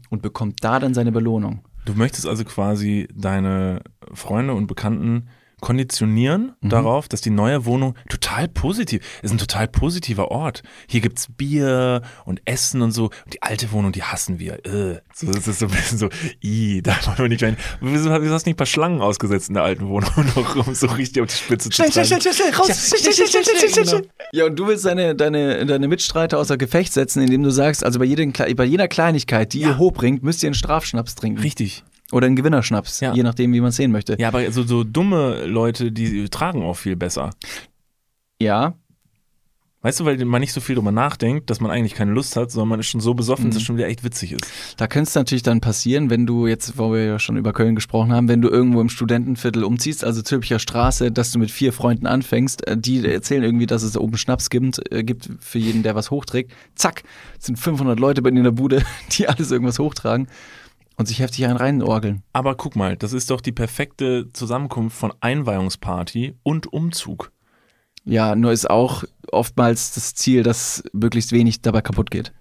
[0.09, 1.59] und bekommt da dann seine Belohnung.
[1.85, 3.81] Du möchtest also quasi deine
[4.13, 5.27] Freunde und Bekannten
[5.61, 10.63] konditionieren darauf, dass die neue Wohnung total positiv ist, ein total positiver Ort.
[10.87, 13.05] Hier gibt's Bier und Essen und so.
[13.05, 14.65] Und die alte Wohnung, die hassen wir.
[14.65, 14.99] Äh.
[15.13, 16.09] So, das ist so ein bisschen so,
[16.43, 17.57] i, da wollen wir nicht rein.
[17.79, 20.87] Wieso, hast du nicht ein paar Schlangen ausgesetzt in der alten Wohnung, noch, um so
[20.87, 21.91] richtig auf die Spitze zu treiben?
[22.33, 22.67] schnell, raus!
[24.31, 27.99] Ja, und du willst deine, deine, deine Mitstreiter außer Gefecht setzen, indem du sagst, also
[27.99, 31.41] bei, jedem, bei jeder Kleinigkeit, die ihr hochbringt, müsst ihr einen Strafschnaps trinken.
[31.41, 31.83] Richtig.
[32.11, 33.13] Oder einen Gewinnerschnaps, Ja.
[33.13, 34.15] je nachdem, wie man es sehen möchte.
[34.19, 37.31] Ja, aber so, so dumme Leute, die tragen auch viel besser.
[38.41, 38.75] Ja,
[39.83, 42.51] Weißt du, weil man nicht so viel drüber nachdenkt, dass man eigentlich keine Lust hat,
[42.51, 43.49] sondern man ist schon so besoffen, Mhm.
[43.49, 44.45] dass es schon wieder echt witzig ist.
[44.77, 47.73] da könnte es natürlich dann passieren, wenn du jetzt, wo wir ja schon über Köln
[47.73, 51.73] gesprochen haben, wenn du irgendwo im Studentenviertel umziehst, also Zülpicher Straße, dass du mit vier
[51.73, 55.57] Freunden anfängst, äh, die erzählen irgendwie, dass es da oben Schnaps gibt, äh, gibt für
[55.57, 56.51] jeden, der was hochträgt.
[56.75, 57.01] Zack,
[57.39, 58.83] sind 500 Leute bei dir in der Bude,
[59.17, 60.27] die alles irgendwas hochtragen.
[60.97, 62.23] Und sich heftig einen reinorgeln.
[62.33, 67.31] Aber guck mal, das ist doch die perfekte Zusammenkunft von Einweihungsparty und Umzug.
[68.03, 72.33] Ja, nur ist auch oftmals das Ziel, dass möglichst wenig dabei kaputt geht.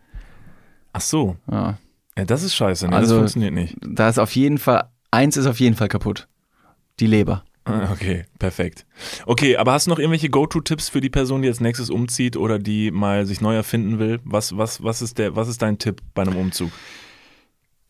[0.92, 1.36] Ach so.
[1.50, 1.78] Ja.
[2.16, 2.88] Ja, das ist scheiße.
[2.88, 3.76] Nee, Also- das funktioniert nicht.
[3.86, 6.28] Da ist auf jeden Fall, eins ist auf jeden Fall kaputt.
[6.98, 7.44] Die Leber.
[7.64, 8.86] Ah, Okay, perfekt.
[9.26, 12.58] Okay, aber hast du noch irgendwelche Go-To-Tipps für die Person, die als nächstes umzieht oder
[12.58, 14.18] die mal sich neu erfinden will?
[14.24, 16.70] Was, was, was, ist, der, was ist dein Tipp bei einem Umzug?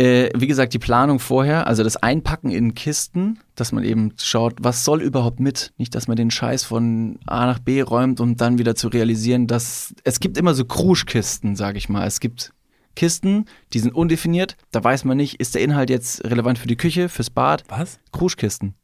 [0.00, 4.54] Äh, wie gesagt, die Planung vorher, also das Einpacken in Kisten, dass man eben schaut,
[4.60, 5.74] was soll überhaupt mit?
[5.76, 9.46] Nicht, dass man den Scheiß von A nach B räumt, um dann wieder zu realisieren,
[9.46, 12.06] dass es gibt immer so Kruschkisten, sage ich mal.
[12.06, 12.54] Es gibt
[12.96, 16.76] Kisten, die sind undefiniert, da weiß man nicht, ist der Inhalt jetzt relevant für die
[16.76, 17.64] Küche, fürs Bad?
[17.68, 18.00] Was?
[18.10, 18.74] Kruschkisten.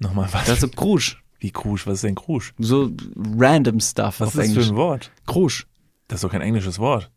[0.00, 0.46] Nochmal was?
[0.46, 1.22] Das ist so Krusch.
[1.38, 1.86] Wie Krusch?
[1.86, 2.52] Was ist denn Krusch?
[2.58, 4.66] So random Stuff Was ist das Englisch.
[4.66, 5.12] für ein Wort?
[5.24, 5.68] Krusch.
[6.08, 7.12] Das ist doch kein englisches Wort.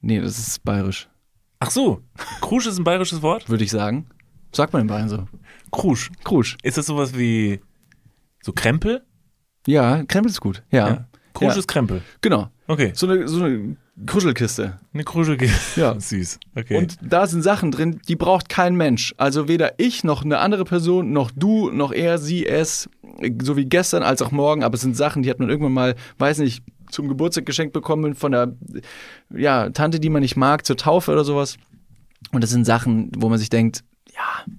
[0.00, 1.08] Nee, das ist bayerisch,
[1.64, 2.00] Ach so,
[2.40, 3.48] Krusch ist ein bayerisches Wort?
[3.48, 4.06] würde ich sagen.
[4.50, 5.28] Sagt man in Bayern so.
[5.70, 6.10] Krusch.
[6.24, 6.56] Krusch.
[6.64, 7.60] Ist das sowas wie
[8.42, 9.04] so Krempel?
[9.68, 10.64] Ja, Krempel ist gut.
[10.72, 11.06] Ja.
[11.34, 11.58] Krusch Ja.
[11.60, 12.02] ist Krempel.
[12.20, 12.48] Genau.
[12.66, 12.90] Okay.
[12.96, 14.80] So eine, so eine Kuschelkiste.
[14.92, 15.38] Eine Kruschel.
[15.76, 15.94] Ja.
[16.00, 16.40] Süß.
[16.56, 16.78] Okay.
[16.78, 19.14] Und da sind Sachen drin, die braucht kein Mensch.
[19.16, 22.90] Also weder ich noch eine andere Person, noch du, noch er, sie, es,
[23.40, 24.64] so wie gestern als auch morgen.
[24.64, 28.14] Aber es sind Sachen, die hat man irgendwann mal, weiß nicht, zum Geburtstag geschenkt bekommen
[28.14, 28.52] von der
[29.34, 31.56] ja, Tante, die man nicht mag, zur Taufe oder sowas.
[32.30, 33.82] Und das sind Sachen, wo man sich denkt,
[34.14, 34.52] ja,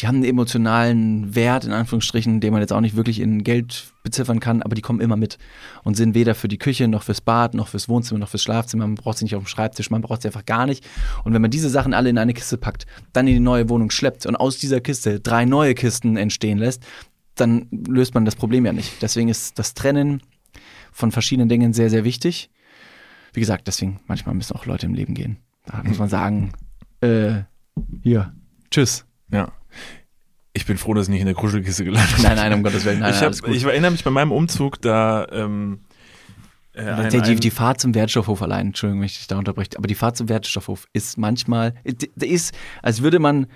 [0.00, 3.92] die haben einen emotionalen Wert, in Anführungsstrichen, den man jetzt auch nicht wirklich in Geld
[4.02, 5.38] beziffern kann, aber die kommen immer mit
[5.84, 8.86] und sind weder für die Küche, noch fürs Bad, noch fürs Wohnzimmer, noch fürs Schlafzimmer.
[8.86, 10.84] Man braucht sie nicht auf dem Schreibtisch, man braucht sie einfach gar nicht.
[11.24, 13.90] Und wenn man diese Sachen alle in eine Kiste packt, dann in die neue Wohnung
[13.90, 16.82] schleppt und aus dieser Kiste drei neue Kisten entstehen lässt,
[17.34, 19.02] dann löst man das Problem ja nicht.
[19.02, 20.22] Deswegen ist das Trennen
[20.92, 22.50] von verschiedenen Dingen sehr, sehr wichtig.
[23.32, 25.38] Wie gesagt, deswegen manchmal müssen auch Leute im Leben gehen.
[25.66, 26.52] Da muss man sagen,
[27.00, 27.42] äh,
[28.02, 28.32] hier,
[28.70, 29.04] tschüss.
[29.30, 29.52] ja.
[30.54, 32.24] Ich bin froh, dass ich nicht in der Kruschelkiste gelandet bin.
[32.24, 35.26] Nein, nein, um Gottes Willen, nein, ich, hab, ich erinnere mich bei meinem Umzug, da
[35.32, 35.80] ähm,
[36.74, 39.38] äh, ein, die, die, ein, die Fahrt zum Wertstoffhof allein, Entschuldigung, wenn ich dich da
[39.38, 43.46] unterbreche, aber die Fahrt zum Wertstoffhof ist manchmal, ist, als würde man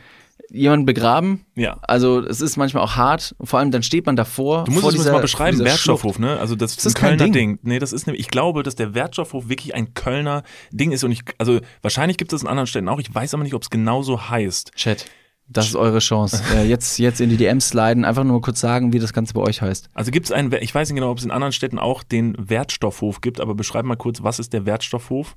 [0.51, 1.45] jemanden begraben.
[1.57, 1.79] ja.
[1.83, 3.35] Also es ist manchmal auch hart.
[3.43, 4.65] Vor allem dann steht man davor.
[4.65, 6.39] Du musst vor es dieser- mal beschreiben, Wertstoffhof, ne?
[6.39, 7.33] Also das, Das ist ein kein Kölner Ding.
[7.33, 7.59] Ding.
[7.63, 11.11] Nee, das ist nämlich, ich glaube, dass der Wertstoffhof wirklich ein Kölner Ding ist und
[11.13, 13.63] ich, also wahrscheinlich gibt es das in anderen Städten auch, ich weiß aber nicht, ob
[13.63, 14.73] es genauso heißt.
[14.77, 15.07] Chat.
[15.49, 16.43] Das ist eure Chance.
[16.57, 19.33] äh, jetzt, jetzt in die DMs sliden, einfach nur mal kurz sagen, wie das Ganze
[19.35, 19.91] bei euch heißt.
[19.95, 22.35] Also gibt es einen, ich weiß nicht genau, ob es in anderen Städten auch den
[22.39, 25.37] Wertstoffhof gibt, aber beschreib mal kurz, was ist der Wertstoffhof?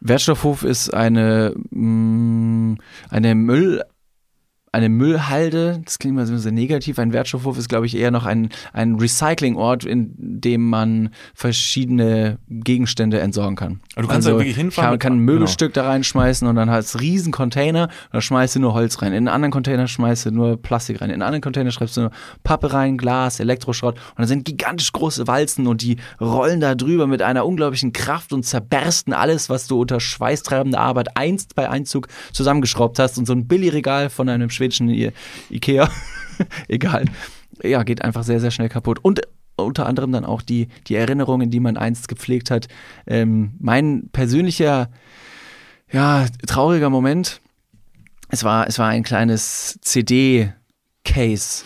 [0.00, 2.76] Wertstoffhof ist eine, mh,
[3.10, 3.82] eine Müll,
[4.72, 6.98] eine Müllhalde, das klingt mal so sehr negativ.
[6.98, 13.20] Ein Wertstoffhof ist, glaube ich, eher noch ein, ein Recyclingort, in dem man verschiedene Gegenstände
[13.20, 13.80] entsorgen kann.
[13.94, 15.32] Aber du kannst da wirklich hinfahren Man mit- kann ein genau.
[15.32, 19.00] Möbelstück da reinschmeißen und dann hast du riesen Container und da schmeißt du nur Holz
[19.02, 19.12] rein.
[19.12, 21.10] In einen anderen Container schmeißt du nur Plastik rein.
[21.10, 22.10] In einen anderen Container schreibst du nur
[22.44, 27.06] Pappe rein, Glas, Elektroschrott und dann sind gigantisch große Walzen und die rollen da drüber
[27.06, 32.08] mit einer unglaublichen Kraft und zerbersten alles, was du unter schweißtreibender Arbeit einst bei Einzug
[32.32, 35.12] zusammengeschraubt hast und so ein Billigregal von einem schwedischen I
[35.50, 35.90] Ikea,
[36.68, 37.06] egal,
[37.62, 38.98] ja, geht einfach sehr, sehr schnell kaputt.
[39.02, 39.22] Und
[39.56, 42.68] unter anderem dann auch die, die Erinnerungen, die man einst gepflegt hat.
[43.06, 44.88] Ähm, mein persönlicher,
[45.90, 47.40] ja, trauriger Moment,
[48.28, 51.64] es war, es war ein kleines CD-Case.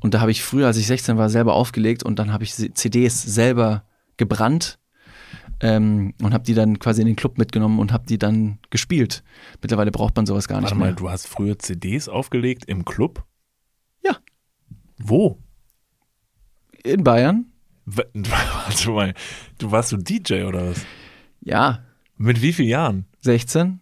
[0.00, 2.54] Und da habe ich früher, als ich 16 war, selber aufgelegt und dann habe ich
[2.54, 3.84] CDs selber
[4.16, 4.78] gebrannt
[5.64, 9.24] ähm, und habe die dann quasi in den Club mitgenommen und habe die dann gespielt.
[9.62, 10.88] Mittlerweile braucht man sowas gar nicht Warte mehr.
[10.90, 13.24] mal, du hast früher CDs aufgelegt im Club?
[14.04, 14.18] Ja.
[14.98, 15.38] Wo?
[16.84, 17.46] In Bayern?
[17.86, 19.14] W- Warte mal,
[19.58, 20.84] du warst so DJ oder was?
[21.40, 21.82] Ja,
[22.16, 23.04] Mit wie vielen Jahren?
[23.22, 23.80] 16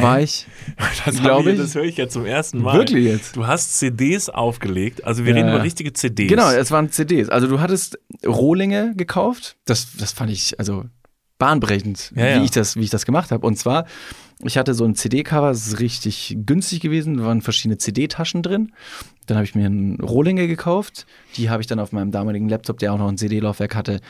[0.00, 0.46] war ich.
[1.04, 2.74] Das, Glaub hab ich, das höre ich ja zum ersten Mal.
[2.78, 3.34] Wirklich jetzt?
[3.36, 6.28] Du hast CDs aufgelegt, also wir Ja, reden über richtige CDs.
[6.28, 7.28] Genau, es waren CDs.
[7.28, 9.56] Also du hattest Rohlinge gekauft.
[9.64, 10.84] Das, das fand ich also
[11.42, 12.40] bahnbrechend, Ja, ja.
[12.40, 13.46] wie ich das, wie ich das gemacht habe.
[13.46, 13.86] Und zwar,
[14.44, 17.16] ich hatte so ein CD-Cover, das ist richtig günstig gewesen.
[17.18, 18.72] Da waren verschiedene CD-Taschen drin.
[19.26, 21.06] Dann habe ich mir einen Rohlinge gekauft.
[21.36, 24.00] Die habe ich dann auf meinem damaligen Laptop, der auch noch ein CD-Laufwerk hatte,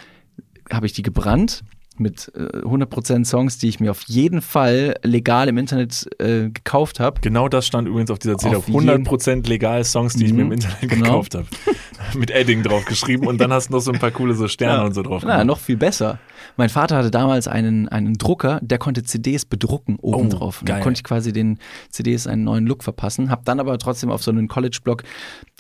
[0.70, 1.62] habe ich die gebrannt
[2.00, 7.00] mit äh, 100% Songs, die ich mir auf jeden Fall legal im Internet äh, gekauft
[7.00, 7.20] habe.
[7.20, 8.56] Genau das stand übrigens auf dieser CD.
[8.56, 11.04] Auf, Auf 100% legal Songs, die ich mir im Mhm, Internet genau.
[11.04, 11.46] gekauft habe.
[12.18, 14.78] Mit Edding drauf geschrieben und dann hast du noch so ein paar coole so Sterne
[14.80, 14.84] Ja.
[14.84, 15.22] und so drauf.
[15.24, 15.46] Na, gemacht.
[15.46, 16.18] noch viel besser.
[16.56, 20.58] Mein Vater hatte damals einen, einen Drucker, der konnte CDs bedrucken obendrauf.
[20.58, 20.82] Da Oh, geil.
[20.82, 21.58] konnte ich quasi den
[21.90, 23.30] CDs einen neuen Look verpassen.
[23.30, 25.04] Hab dann aber trotzdem auf so einen College-Block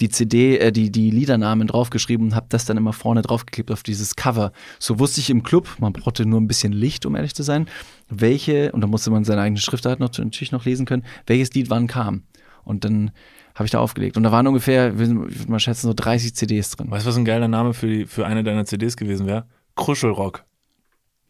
[0.00, 3.82] die CD, äh, die, die Liedernamen draufgeschrieben und hab das dann immer vorne draufgeklebt auf
[3.84, 4.52] dieses Cover.
[4.80, 7.42] So wusste ich im Club, man brauchte brauchte nur ein bisschen Licht, um ehrlich zu
[7.42, 7.66] sein,
[8.08, 11.70] welche, und da musste man seine eigene Schriftart noch, natürlich noch lesen können, welches Lied
[11.70, 12.24] wann kam.
[12.64, 13.10] Und dann
[13.54, 14.16] habe ich da aufgelegt.
[14.16, 16.90] Und da waren ungefähr, ich würde mal schätzen, so 30 CDs drin.
[16.90, 19.46] Weißt du, was ein geiler Name für, die, für eine deiner CDs gewesen wäre?
[19.74, 20.44] Kruschelrock.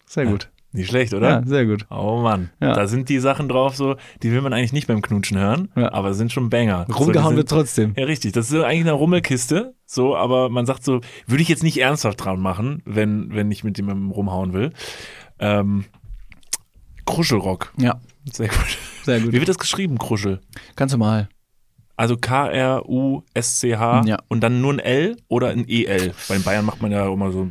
[0.07, 0.51] Sehr gut.
[0.75, 1.29] Nicht schlecht, oder?
[1.29, 1.85] Ja, sehr gut.
[1.91, 2.73] Oh Mann, Ja.
[2.73, 5.93] da sind die Sachen drauf so, die will man eigentlich nicht beim Knutschen hören, Ja.
[5.93, 6.87] aber sind schon Banger.
[6.89, 7.93] so, Rumgehauen die wird trotzdem.
[7.97, 8.33] Ja, richtig.
[8.33, 12.25] Das ist eigentlich eine Rummelkiste, so, aber man sagt so, würde ich jetzt nicht ernsthaft
[12.25, 14.73] dran machen, wenn, wenn ich mit jemandem rumhauen will.
[15.39, 15.85] Ähm,
[17.05, 17.73] Kruschelrock.
[17.79, 18.01] Ja,
[18.33, 18.79] Sehr gut.
[19.03, 19.33] sehr Wie gut.
[19.35, 20.41] wird das geschrieben, Kruschel?
[20.77, 21.29] Ganz normal.
[21.97, 24.17] Also K-R-U-S-C-H Ja.
[24.29, 26.15] und dann nur ein L oder ein E-L?
[26.29, 27.51] Bei den Bayern macht man ja immer so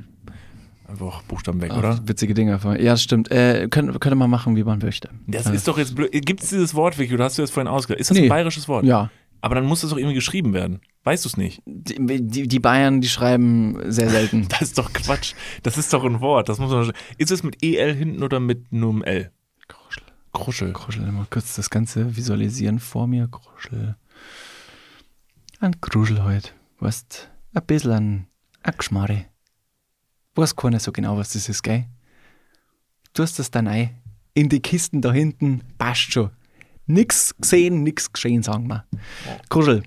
[0.91, 1.99] einfach Buchstaben weg, oder?
[2.01, 2.59] Ach, witzige Dinge.
[2.63, 3.31] Ja, das stimmt.
[3.31, 5.09] Äh, könnte, könnte man machen, wie man möchte.
[5.27, 6.11] Das Äh, ist doch jetzt blöd.
[6.25, 7.99] Gibt es dieses Wort, Vicky, oder hast du das vorhin ausgedacht?
[8.01, 8.23] Ist das Nee.
[8.23, 8.85] ein bayerisches Wort?
[8.85, 9.09] Ja.
[9.43, 10.81] Aber dann muss das doch irgendwie geschrieben werden.
[11.03, 11.63] Weißt du es nicht?
[11.65, 11.95] Die,
[12.27, 14.47] die, die Bayern, die schreiben sehr selten.
[14.49, 15.33] Das ist doch Quatsch.
[15.63, 16.47] Das ist doch ein Wort.
[16.47, 16.91] Das muss man.
[17.17, 19.31] Ist es mit EL hinten oder mit nur einem L?
[19.67, 20.03] Kruschel.
[20.33, 20.73] Kruschel.
[20.73, 23.27] Kruschel, mal kurz das Ganze visualisieren vor mir.
[23.29, 23.95] Kruschel.
[25.59, 26.49] Ein Kruschel heute.
[26.79, 28.27] Du hast ein bisschen ein,
[28.63, 29.25] ein Geschmarre.
[30.35, 31.85] Weiß keiner so genau, was das ist, gell?
[33.13, 33.89] Du hast das dann ein.
[34.33, 36.29] In die Kisten da hinten, passt schon.
[36.85, 38.85] Nix gesehen, nix geschehen, sagen wir.
[39.49, 39.83] Kruschel.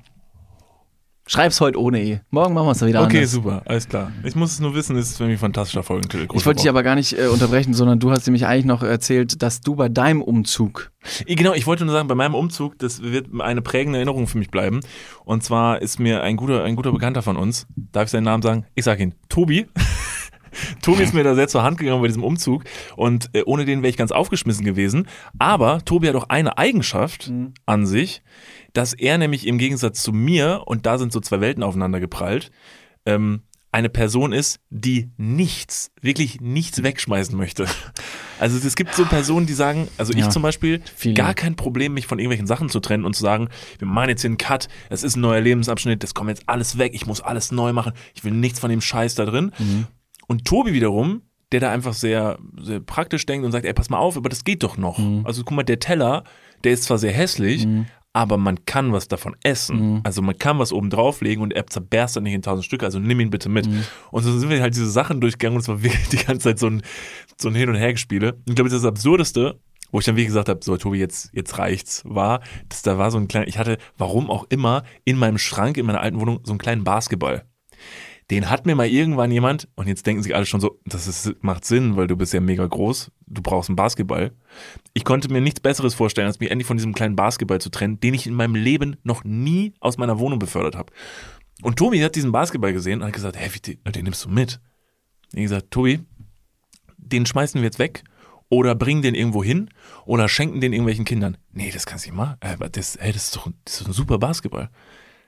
[1.27, 2.21] Schreib's heute ohne E.
[2.29, 3.31] Morgen machen wir es wieder Okay, anders.
[3.31, 4.13] super, alles klar.
[4.25, 6.29] Ich muss es nur wissen, es ist für mich ein fantastischer Folgentitel.
[6.35, 9.41] Ich wollte dich aber gar nicht äh, unterbrechen, sondern du hast nämlich eigentlich noch erzählt,
[9.43, 10.93] dass du bei deinem Umzug
[11.27, 14.51] Genau, ich wollte nur sagen, bei meinem Umzug, das wird eine prägende Erinnerung für mich
[14.51, 14.81] bleiben.
[15.25, 18.43] Und zwar ist mir ein guter, ein guter Bekannter von uns, darf ich seinen Namen
[18.43, 18.67] sagen?
[18.75, 19.67] Ich sag ihn, Tobi.
[20.83, 22.65] Tobi ist mir da sehr zur Hand gegangen bei diesem Umzug
[22.97, 25.09] und äh, ohne den wäre ich ganz aufgeschmissen gewesen.
[25.39, 27.33] Aber Tobi hat auch eine Eigenschaft
[27.67, 28.23] an sich,
[28.73, 32.51] dass er nämlich im Gegensatz zu mir, und da sind so zwei Welten aufeinander geprallt,
[33.07, 33.43] ähm,
[33.75, 37.67] eine Person ist, die nichts, wirklich nichts wegschmeißen möchte.
[38.41, 41.15] Also es gibt so Personen, die sagen, also ich Ja, zum Beispiel, viele.
[41.15, 44.23] gar kein Problem, mich von irgendwelchen Sachen zu trennen und zu sagen, wir machen jetzt
[44.23, 47.21] hier einen Cut, das ist ein neuer Lebensabschnitt, das kommt jetzt alles weg, ich muss
[47.21, 49.53] alles neu machen, ich will nichts von dem Scheiß da drin.
[50.27, 53.99] Und Tobi wiederum, der da einfach sehr, sehr praktisch denkt und sagt, ey, pass mal
[53.99, 54.99] auf, aber das geht doch noch.
[55.25, 56.25] Also guck mal, der Teller,
[56.65, 57.67] der ist zwar sehr hässlich,
[58.13, 59.77] aber man kann was davon essen.
[60.05, 62.99] Also man kann was oben drauflegen und er zerberst dann nicht in tausend Stücke, also
[62.99, 63.67] nimm ihn bitte mit.
[64.11, 66.59] Und so sind wir halt diese Sachen durchgegangen und es war wirklich die ganze Zeit
[66.59, 66.83] so ein,
[67.41, 68.37] so ein Hin- und Hergespiele.
[68.47, 69.59] Ich glaube, das ist das Absurdeste,
[69.93, 73.13] wo ich dann wie gesagt habe, so Tobi, jetzt, jetzt reicht's, war, dass da war
[73.13, 76.41] so ein kleiner, ich hatte, warum auch immer, in meinem Schrank, in meiner alten Wohnung,
[76.43, 77.45] so einen kleinen Basketball.
[78.31, 81.37] Den hat mir mal irgendwann jemand, und jetzt denken sich alle schon so, das ist,
[81.43, 84.33] macht Sinn, weil du bist ja mega groß, du brauchst einen Basketball.
[84.95, 88.01] Ich konnte mir nichts Besseres vorstellen, als mich endlich von diesem kleinen Basketball zu trennen,
[88.01, 90.93] den ich in meinem Leben noch nie aus meiner Wohnung befördert habe.
[91.63, 94.61] Und Tobi hat diesen Basketball gesehen und hat gesagt, hey, den, den nimmst du mit?
[95.33, 96.01] Ich gesagt, Tobi,
[96.97, 98.05] den schmeißen wir jetzt weg
[98.49, 99.71] oder bringen den irgendwo hin
[100.05, 101.37] oder schenken den irgendwelchen Kindern.
[101.53, 102.37] Nee, das kannst du nicht machen.
[102.41, 104.71] Aber das, ey, das ist doch das ist doch ein super Basketball.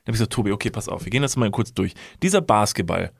[0.07, 1.95] Dann habe ich gesagt, Tobi, okay, pass auf, wir gehen das mal kurz durch.
[2.23, 3.11] Dieser Basketball,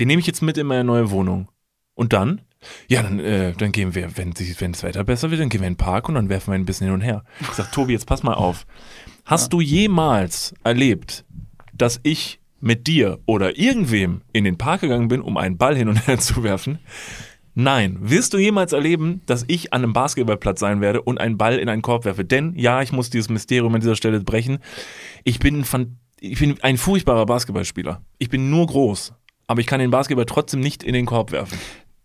[0.00, 1.48] den nehme ich jetzt mit in meine neue Wohnung.
[1.94, 2.40] Und dann?
[2.88, 5.74] Ja, dann, äh, dann gehen wir, wenn, das Wetter besser wird, dann gehen wir in
[5.74, 7.24] den Park und dann werfen wir ein bisschen hin und her.
[7.40, 8.66] Ich sag, Tobi, jetzt pass mal auf.
[9.24, 11.24] Hast du jemals erlebt,
[11.72, 15.88] dass ich mit dir oder irgendwem in den Park gegangen bin, um einen Ball hin
[15.88, 16.80] und her zu werfen?
[17.54, 17.98] Nein.
[18.00, 21.68] Wirst du jemals erleben, dass ich an einem Basketballplatz sein werde und einen Ball in
[21.68, 22.24] einen Korb werfe?
[22.24, 24.58] Denn, ja, ich muss dieses Mysterium an dieser Stelle brechen.
[25.24, 28.02] Ich bin, fan- ich bin ein furchtbarer Basketballspieler.
[28.18, 29.14] Ich bin nur groß.
[29.46, 31.58] Aber ich kann den Basketball trotzdem nicht in den Korb werfen.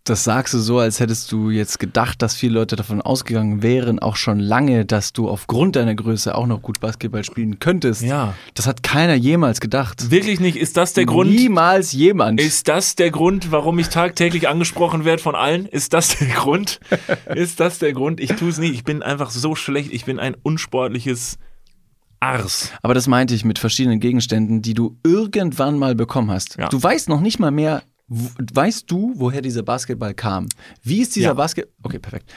[0.04, 3.98] Das sagst du so, als hättest du jetzt gedacht, dass viele Leute davon ausgegangen wären,
[3.98, 8.02] auch schon lange, dass du aufgrund deiner Größe auch noch gut Basketball spielen könntest.
[8.02, 8.34] Ja.
[8.54, 10.10] Das hat keiner jemals gedacht.
[10.10, 10.56] Wirklich nicht.
[10.56, 11.30] Ist das der Grund?
[11.30, 12.40] Niemals jemand.
[12.40, 15.66] Ist das der Grund, warum ich tagtäglich angesprochen werde von allen?
[15.66, 16.78] Ist das der Grund?
[17.34, 18.20] Ist das der Grund?
[18.20, 18.70] Ich tue es nie.
[18.70, 19.92] Ich bin einfach so schlecht.
[19.92, 21.38] Ich bin ein unsportliches
[22.20, 22.72] Ars.
[22.82, 26.56] Aber das meinte ich mit verschiedenen Gegenständen, die du irgendwann mal bekommen hast.
[26.58, 26.68] Ja.
[26.68, 30.48] Du weißt noch nicht mal mehr, weißt du, woher dieser Basketball kam?
[30.82, 31.34] Wie ist dieser Ja.
[31.34, 31.72] Basketball?
[31.82, 32.32] Okay, perfekt.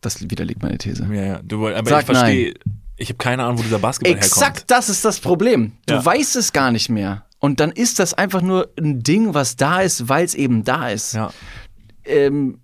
[0.00, 1.06] Das widerlegt meine These.
[1.12, 1.40] Ja, ja.
[1.42, 2.54] Du, aber Sag ich verstehe.
[2.96, 4.32] Ich habe keine Ahnung, wo dieser Basketball herkommt.
[4.32, 5.72] Exakt das ist das Problem.
[5.86, 6.04] Du Ja.
[6.04, 7.24] weißt es gar nicht mehr.
[7.38, 10.88] Und dann ist das einfach nur ein Ding, was da ist, weil es eben da
[10.88, 11.14] ist.
[11.14, 11.30] Ja.
[12.04, 12.60] Ähm,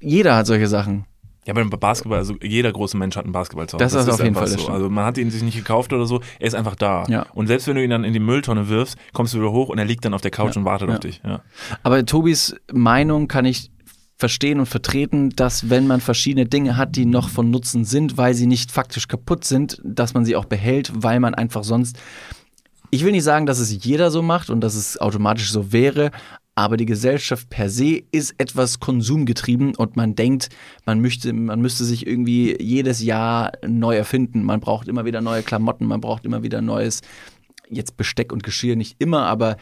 [0.00, 1.04] jeder hat solche Sachen.
[1.46, 3.84] Ja, beim Basketball, also jeder große Mensch hat einen Basketball zu Hause.
[3.84, 4.68] Das ist auf jeden Fall, das so.
[4.68, 7.04] Also man hat ihn sich nicht gekauft oder so, er ist einfach da.
[7.08, 7.26] Ja.
[7.34, 9.78] Und selbst wenn du ihn dann in die Mülltonne wirfst, kommst du wieder hoch und
[9.78, 10.94] er liegt dann auf der Couch und wartet Ja.
[10.94, 11.20] auf dich.
[11.24, 11.42] Ja.
[11.82, 13.70] Aber Tobis Meinung kann ich
[14.16, 18.32] verstehen und vertreten, dass wenn man verschiedene Dinge hat, die noch von Nutzen sind, weil
[18.34, 21.98] sie nicht faktisch kaputt sind, dass man sie auch behält, weil man einfach sonst.
[22.90, 26.12] Ich will nicht sagen, dass es jeder so macht und dass es automatisch so wäre,
[26.54, 30.50] aber die Gesellschaft per se ist etwas konsumgetrieben und man denkt,
[30.86, 34.44] man möchte, man müsste sich irgendwie jedes Jahr neu erfinden.
[34.44, 37.00] Man braucht immer wieder neue Klamotten, man braucht immer wieder neues,
[37.68, 39.56] jetzt Besteck und Geschirr nicht immer, aber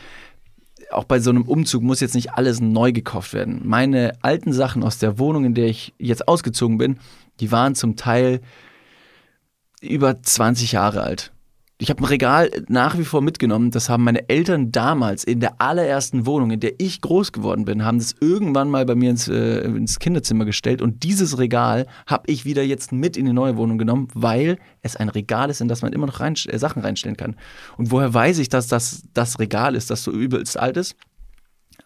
[0.91, 3.63] auch bei so einem Umzug muss jetzt nicht alles neu gekauft werden.
[3.65, 6.99] Meine alten Sachen aus der Wohnung, in der ich jetzt ausgezogen bin,
[7.41, 8.41] die waren zum Teil
[9.81, 11.33] über 20 Jahre alt.
[11.79, 13.73] Ich habe ein Regal nach wie vor mitgenommen.
[13.73, 17.85] Das haben meine Eltern damals in der allerersten Wohnung, in der ich groß geworden bin,
[17.85, 20.81] haben das irgendwann mal bei mir ins, äh, ins Kinderzimmer gestellt.
[20.81, 24.95] Und dieses Regal habe ich wieder jetzt mit in die neue Wohnung genommen, weil es
[24.95, 27.37] ein Regal ist, in das man immer noch rein, äh, Sachen reinstellen kann.
[27.77, 30.95] Und woher weiß ich, dass das das Regal ist, das so übelst alt ist?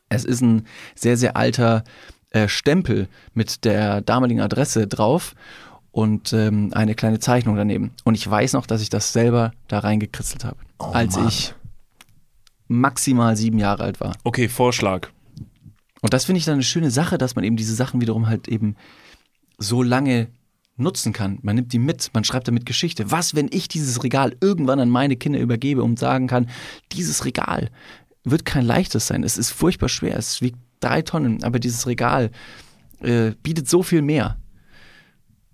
[0.08, 1.84] Es ist ein sehr, sehr alter
[2.30, 5.34] äh, Stempel mit der damaligen Adresse drauf
[5.96, 7.90] und ähm, eine kleine Zeichnung daneben.
[8.04, 11.28] Und ich weiß noch, dass ich das selber da reingekritzelt habe, Oh als Mann.
[11.28, 11.54] ich
[12.68, 14.14] maximal sieben Jahre alt war.
[14.22, 15.08] Okay, Vorschlag.
[16.02, 18.46] Und das finde ich dann eine schöne Sache, dass man eben diese Sachen wiederum halt
[18.46, 18.76] eben
[19.56, 20.28] so lange
[20.76, 21.38] nutzen kann.
[21.40, 23.10] Man nimmt die mit, man schreibt damit Geschichte.
[23.10, 26.50] Was, wenn ich dieses Regal irgendwann an meine Kinder übergebe und sagen kann,
[26.92, 27.70] dieses Regal
[28.22, 29.24] wird kein leichtes sein.
[29.24, 30.18] Es ist furchtbar schwer.
[30.18, 32.30] Es wiegt drei Tonnen, aber dieses Regal
[33.00, 34.36] äh, bietet so viel mehr.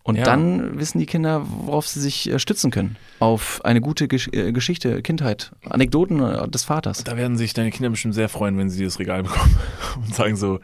[0.04, 0.24] Und Ja.
[0.24, 2.96] dann wissen die Kinder, worauf sie sich äh, stützen können.
[3.20, 7.04] Auf eine gute Gesch äh, Geschichte, Kindheit, Anekdoten äh, des Vaters.
[7.04, 9.56] Da werden sich deine Kinder bestimmt sehr freuen, wenn sie dieses Regal bekommen
[9.96, 10.58] und sagen so,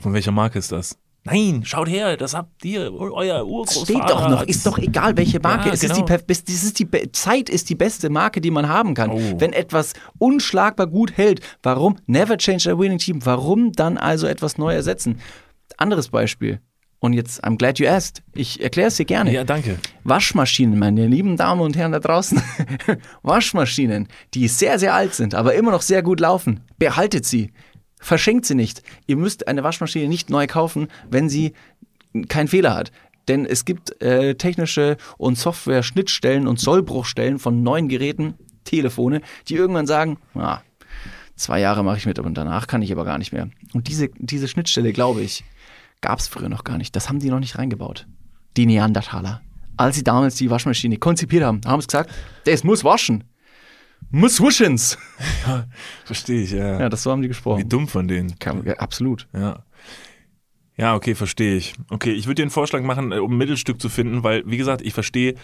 [0.00, 0.98] von welcher Marke ist das?
[1.26, 3.86] Nein, schaut her, das habt ihr, euer Urgroßvater.
[3.86, 5.68] Steht doch noch, ist doch egal, welche Marke.
[5.68, 6.04] Ja, es ist genau.
[6.04, 8.92] die, per- best- das ist die be- Zeit ist die beste Marke, die man haben
[8.92, 9.08] kann.
[9.08, 9.20] Oh.
[9.40, 13.24] Wenn etwas unschlagbar gut hält, warum never change a winning team?
[13.24, 15.20] Warum dann also etwas neu ersetzen?
[15.78, 16.60] Anderes Beispiel.
[17.04, 18.22] Und jetzt, I'm glad you asked.
[18.32, 19.30] Ich erkläre es dir gerne.
[19.30, 19.76] Ja, danke.
[20.04, 22.40] Waschmaschinen, meine lieben Damen und Herren da draußen.
[23.22, 26.60] Waschmaschinen, die sehr, sehr alt sind, aber immer noch sehr gut laufen.
[26.78, 27.52] Behaltet sie.
[28.00, 28.82] Verschenkt sie nicht.
[29.06, 31.52] Ihr müsst eine Waschmaschine nicht neu kaufen, wenn sie
[32.28, 32.90] keinen Fehler hat.
[33.28, 38.32] Denn es gibt äh, technische und Software-Schnittstellen und Sollbruchstellen von neuen Geräten,
[38.64, 40.60] Telefone, die irgendwann sagen, ah,
[41.36, 43.50] zwei Jahre mache ich mit und danach kann ich aber gar nicht mehr.
[43.74, 45.44] Und diese, diese Schnittstelle, glaube ich,
[46.00, 46.94] gab es früher noch gar nicht.
[46.96, 48.06] Das haben die noch nicht reingebaut.
[48.56, 49.42] Die Neandertaler.
[49.76, 52.10] Als sie damals die Waschmaschine konzipiert haben, haben sie gesagt,
[52.44, 53.24] das muss waschen.
[54.10, 54.98] Muss wuschens.
[56.04, 56.80] Verstehe ich, ja.
[56.80, 57.68] Ja, das so haben die Wie gesprochen.
[57.68, 58.34] dumm von denen.
[58.64, 59.26] Ja, absolut.
[59.32, 59.64] Ja.
[60.76, 61.74] Ja, okay, verstehe ich.
[61.88, 64.56] Okay, ich würde dir einen Vorschlag machen, äh, um ein Mittelstück zu finden, weil, wie
[64.56, 65.34] gesagt, ich verstehe,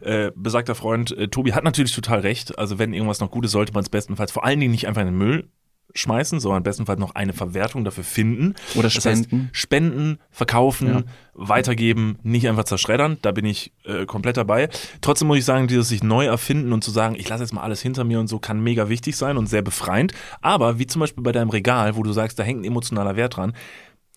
[0.00, 2.58] äh, besagter Freund äh, Tobi hat natürlich total recht.
[2.58, 5.02] Also, wenn irgendwas noch gut ist, sollte man es bestenfalls vor allen Dingen nicht einfach
[5.02, 5.50] in den Müll
[5.94, 8.54] schmeißen, sondern bestenfalls noch eine Verwertung dafür finden.
[8.74, 9.48] Oder Das heißt, spenden.
[9.52, 11.02] spenden, verkaufen, Ja.
[11.34, 13.18] weitergeben, nicht einfach zerschreddern.
[13.22, 14.68] Da bin ich äh, komplett dabei.
[15.00, 17.62] Trotzdem muss ich sagen, dieses sich neu erfinden und zu sagen, ich lasse jetzt mal
[17.62, 20.12] alles hinter mir und so, kann mega wichtig sein und sehr befreiend.
[20.40, 23.36] Aber wie zum Beispiel bei deinem Regal, wo du sagst, da hängt ein emotionaler Wert
[23.36, 23.54] dran,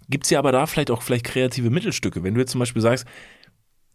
[0.09, 2.21] gibt's ja aber da vielleicht auch vielleicht kreative Mittelstücke.
[2.23, 3.05] Wenn du jetzt zum Beispiel sagst,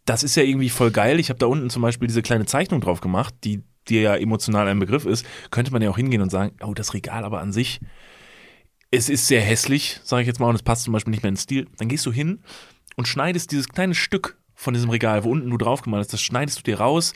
[0.05, 2.81] das ist ja irgendwie voll geil, ich habe da unten zum Beispiel diese kleine Zeichnung
[2.81, 6.29] drauf gemacht, die dir ja emotional ein Begriff ist, könnte man ja auch hingehen und
[6.29, 7.79] sagen, oh, das Regal aber an sich,
[8.91, 11.29] es ist sehr hässlich, sage ich jetzt mal, und es passt zum Beispiel nicht mehr
[11.29, 11.67] ins Stil.
[11.77, 12.39] Dann gehst du hin
[12.95, 16.21] und schneidest dieses kleine Stück von diesem Regal, wo unten du drauf gemalt hast, das
[16.21, 17.13] schneidest du dir raus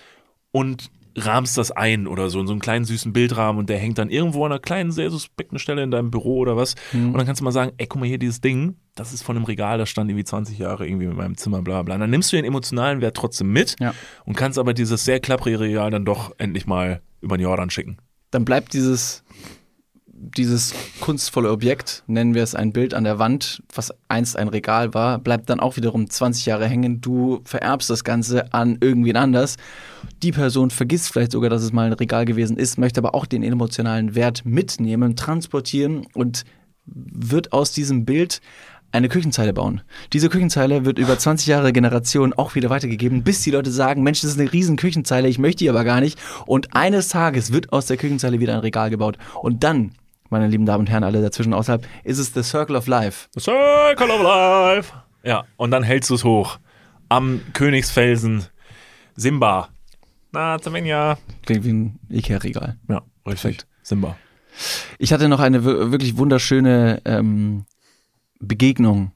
[0.52, 3.98] und rahmst das ein oder so in so einen kleinen süßen Bildrahmen und der hängt
[3.98, 6.76] dann irgendwo an einer kleinen, sehr suspekten Stelle in deinem Büro oder was.
[6.94, 9.36] Und dann kannst du mal sagen, ey, guck mal hier, dieses Ding, das ist von
[9.36, 11.96] einem Regal, das stand irgendwie 20 Jahre irgendwie in meinem Zimmer, bla bla.
[11.96, 13.94] Und dann nimmst du den emotionalen Wert trotzdem mit Ja.
[14.26, 17.98] und kannst aber dieses sehr klapprige Regal dann doch endlich mal über den Jordan schicken.
[18.32, 19.24] Dann bleibt dieses,
[20.22, 24.94] dieses kunstvolle Objekt, nennen wir es ein Bild an der Wand, was einst ein Regal
[24.94, 27.02] war, bleibt dann auch wiederum 20 Jahre hängen.
[27.02, 29.58] Du vererbst das Ganze an irgendwen anders.
[30.22, 33.26] Die Person vergisst vielleicht sogar, dass es mal ein Regal gewesen ist, möchte aber auch
[33.26, 36.44] den emotionalen Wert mitnehmen, transportieren und
[36.86, 38.42] wird aus diesem Bild
[38.92, 39.82] eine Küchenzeile bauen.
[40.14, 44.22] Diese Küchenzeile wird über 20 Jahre Generation auch wieder weitergegeben, bis die Leute sagen, Mensch,
[44.22, 46.20] das ist eine riesen Küchenzeile, ich möchte die aber gar nicht.
[46.46, 49.18] Und eines Tages wird aus der Küchenzeile wieder ein Regal gebaut.
[49.42, 49.92] Und dann,
[50.32, 53.28] meine lieben Damen und Herren, alle dazwischen außerhalb, ist es the Circle of Life.
[53.36, 54.94] The Circle of Life.
[55.24, 56.58] Ja, und dann hältst du es hoch.
[57.10, 58.46] Am Königsfelsen.
[59.16, 59.70] Simba.
[60.32, 61.18] Na, Zemenia.
[61.46, 62.78] Klingt wie ein Ikea-Regal.
[62.90, 63.42] Ja, richtig.
[63.42, 63.68] Perfekt.
[63.84, 64.18] Simba.
[64.98, 67.66] Ich hatte noch eine wir- wirklich wunderschöne ähm,
[68.40, 69.12] Begegnung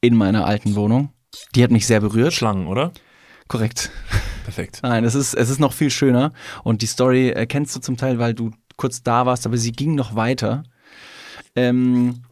[0.00, 1.10] in meiner alten Wohnung.
[1.54, 2.32] Die hat mich sehr berührt.
[2.32, 2.92] Schlangen, oder?
[3.48, 3.90] Korrekt.
[4.44, 4.80] Perfekt.
[4.82, 6.32] Nein, es ist, es ist noch viel schöner.
[6.62, 9.72] Und die Story äh, kennst du zum Teil, weil du kurz da warst, aber sie
[9.72, 10.64] ging noch weiter.
[11.56, 12.22] Ähm,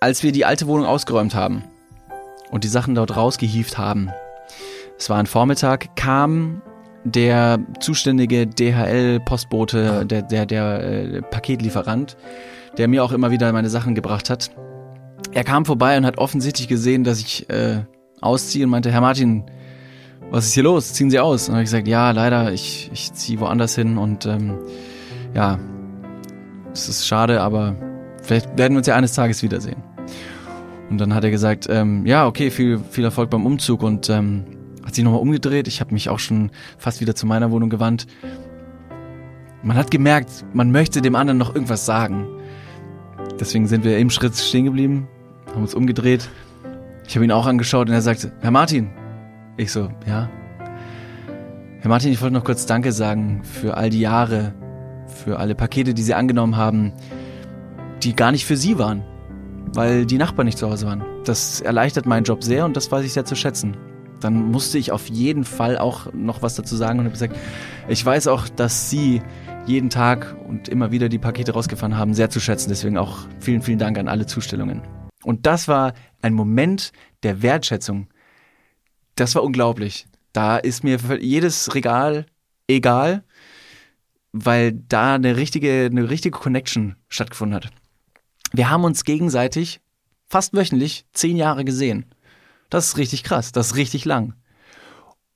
[0.00, 1.64] als wir die alte Wohnung ausgeräumt haben
[2.50, 4.10] und die Sachen dort rausgehieft haben,
[4.98, 6.62] es war ein Vormittag, kam
[7.04, 12.16] der zuständige DHL-Postbote, der, der, der äh, Paketlieferant,
[12.78, 14.50] der mir auch immer wieder meine Sachen gebracht hat.
[15.32, 17.84] Er kam vorbei und hat offensichtlich gesehen, dass ich äh,
[18.20, 19.44] ausziehe und meinte, Herr Martin,
[20.30, 20.94] was ist hier los?
[20.94, 21.48] Ziehen Sie aus?
[21.48, 24.58] Und habe ich gesagt, ja, leider, ich, ich ziehe woanders hin und ähm,
[25.34, 25.58] ja,
[26.72, 27.74] es ist schade, aber
[28.22, 29.82] vielleicht werden wir uns ja eines Tages wiedersehen.
[30.90, 34.44] Und dann hat er gesagt, ähm, ja, okay, viel, viel Erfolg beim Umzug und ähm,
[34.84, 35.66] hat sich nochmal umgedreht.
[35.66, 38.06] Ich habe mich auch schon fast wieder zu meiner Wohnung gewandt.
[39.62, 42.28] Man hat gemerkt, man möchte dem anderen noch irgendwas sagen.
[43.40, 45.08] Deswegen sind wir im Schritt stehen geblieben,
[45.52, 46.28] haben uns umgedreht.
[47.08, 48.90] Ich habe ihn auch angeschaut und er sagte, Herr Martin.
[49.56, 50.28] Ich so, ja.
[51.80, 54.54] Herr Martin, ich wollte noch kurz Danke sagen für all die Jahre,
[55.16, 56.92] für alle Pakete, die Sie angenommen haben,
[58.02, 59.02] die gar nicht für Sie waren,
[59.74, 61.02] weil die Nachbarn nicht zu Hause waren.
[61.24, 63.76] Das erleichtert meinen Job sehr und das weiß ich sehr zu schätzen.
[64.20, 67.36] Dann musste ich auf jeden Fall auch noch was dazu sagen und habe gesagt,
[67.88, 69.22] ich weiß auch, dass Sie
[69.66, 72.68] jeden Tag und immer wieder die Pakete rausgefahren haben, sehr zu schätzen.
[72.68, 74.82] Deswegen auch vielen, vielen Dank an alle Zustellungen.
[75.24, 75.92] Und das war
[76.22, 76.92] ein Moment
[77.24, 78.06] der Wertschätzung.
[79.16, 80.06] Das war unglaublich.
[80.32, 82.26] Da ist mir jedes Regal
[82.68, 83.24] egal,
[84.44, 87.72] weil da eine richtige, eine richtige Connection stattgefunden hat.
[88.52, 89.80] Wir haben uns gegenseitig
[90.28, 92.06] fast wöchentlich zehn Jahre gesehen.
[92.70, 94.34] Das ist richtig krass, das ist richtig lang.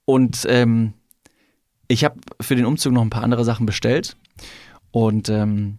[0.05, 0.94] Und ähm,
[1.88, 4.16] ich habe für den Umzug noch ein paar andere Sachen bestellt.
[4.90, 5.78] Und ähm,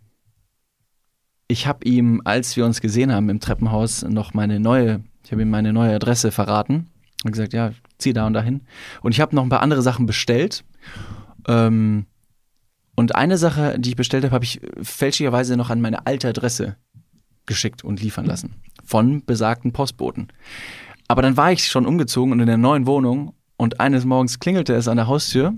[1.48, 5.42] ich habe ihm, als wir uns gesehen haben im Treppenhaus, noch meine neue, ich habe
[5.42, 6.88] ihm meine neue Adresse verraten.
[7.24, 8.62] Und gesagt, ja, zieh da und dahin.
[9.02, 10.64] Und ich habe noch ein paar andere Sachen bestellt.
[11.48, 12.08] Ähm,
[12.96, 16.78] und eine Sache, die ich bestellt habe, habe ich fälschlicherweise noch an meine alte Adresse
[17.46, 18.56] geschickt und liefern lassen.
[18.84, 20.28] Von besagten Postboten.
[21.08, 24.74] Aber dann war ich schon umgezogen und in der neuen Wohnung und eines Morgens klingelte
[24.74, 25.56] es an der Haustür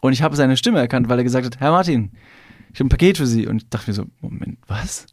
[0.00, 2.12] und ich habe seine Stimme erkannt, weil er gesagt hat, Herr Martin,
[2.72, 3.46] ich habe ein Paket für Sie.
[3.46, 5.06] Und ich dachte mir so, Moment, was?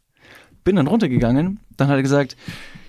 [0.64, 2.36] Bin dann runtergegangen, dann hat er gesagt,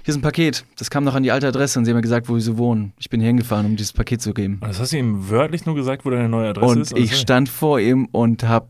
[0.04, 2.02] hier ist ein Paket, das kam noch an die alte Adresse und sie haben mir
[2.02, 2.94] gesagt, wo sie wohnen.
[2.98, 4.56] Ich bin hier hingefahren, um dieses Paket zu geben.
[4.62, 6.94] Und das hast du ihm wörtlich nur gesagt, wo deine neue Adresse und ist?
[6.94, 8.70] Und ich stand vor ihm und hab,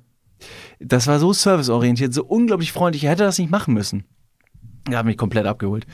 [0.80, 4.06] das war so serviceorientiert, so unglaublich freundlich, er hätte das nicht machen müssen.
[4.90, 5.86] Er hat mich komplett abgeholt.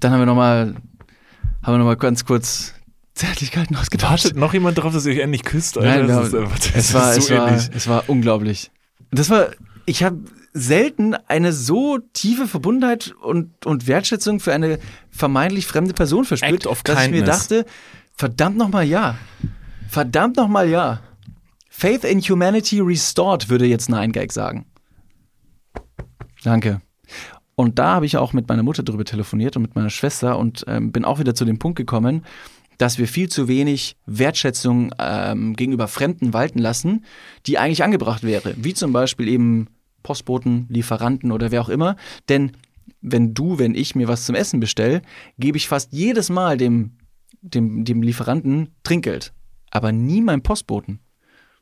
[0.00, 0.74] Dann haben wir nochmal,
[1.62, 2.74] haben wir nochmal ganz kurz
[3.14, 4.24] Zärtlichkeiten ausgetauscht.
[4.24, 5.78] Wartet noch jemand darauf, dass ihr euch endlich küsst?
[5.78, 5.98] Alter?
[5.98, 8.70] Nein, das ist einfach, das es, war, ist es, so war, es war unglaublich.
[9.10, 9.50] Das war,
[9.86, 10.18] ich habe
[10.54, 14.78] selten eine so tiefe Verbundenheit und, und Wertschätzung für eine
[15.10, 17.48] vermeintlich fremde Person verspürt, dass ich mir kindness.
[17.48, 17.66] dachte,
[18.14, 19.16] verdammt nochmal ja.
[19.88, 21.00] Verdammt nochmal ja.
[21.68, 24.64] Faith in Humanity Restored, würde jetzt Nine Gag sagen.
[26.44, 26.80] Danke.
[27.56, 30.64] Und da habe ich auch mit meiner Mutter drüber telefoniert und mit meiner Schwester und
[30.68, 32.24] ähm, bin auch wieder zu dem Punkt gekommen,
[32.78, 37.04] dass wir viel zu wenig Wertschätzung ähm, gegenüber Fremden walten lassen,
[37.46, 38.54] die eigentlich angebracht wäre.
[38.56, 39.68] Wie zum Beispiel eben
[40.04, 41.96] Postboten, Lieferanten oder wer auch immer.
[42.28, 42.52] Denn
[43.00, 45.02] wenn du, wenn ich mir was zum Essen bestelle,
[45.38, 46.92] gebe ich fast jedes Mal dem,
[47.42, 49.32] dem, dem Lieferanten Trinkgeld.
[49.72, 51.00] Aber nie meinem Postboten.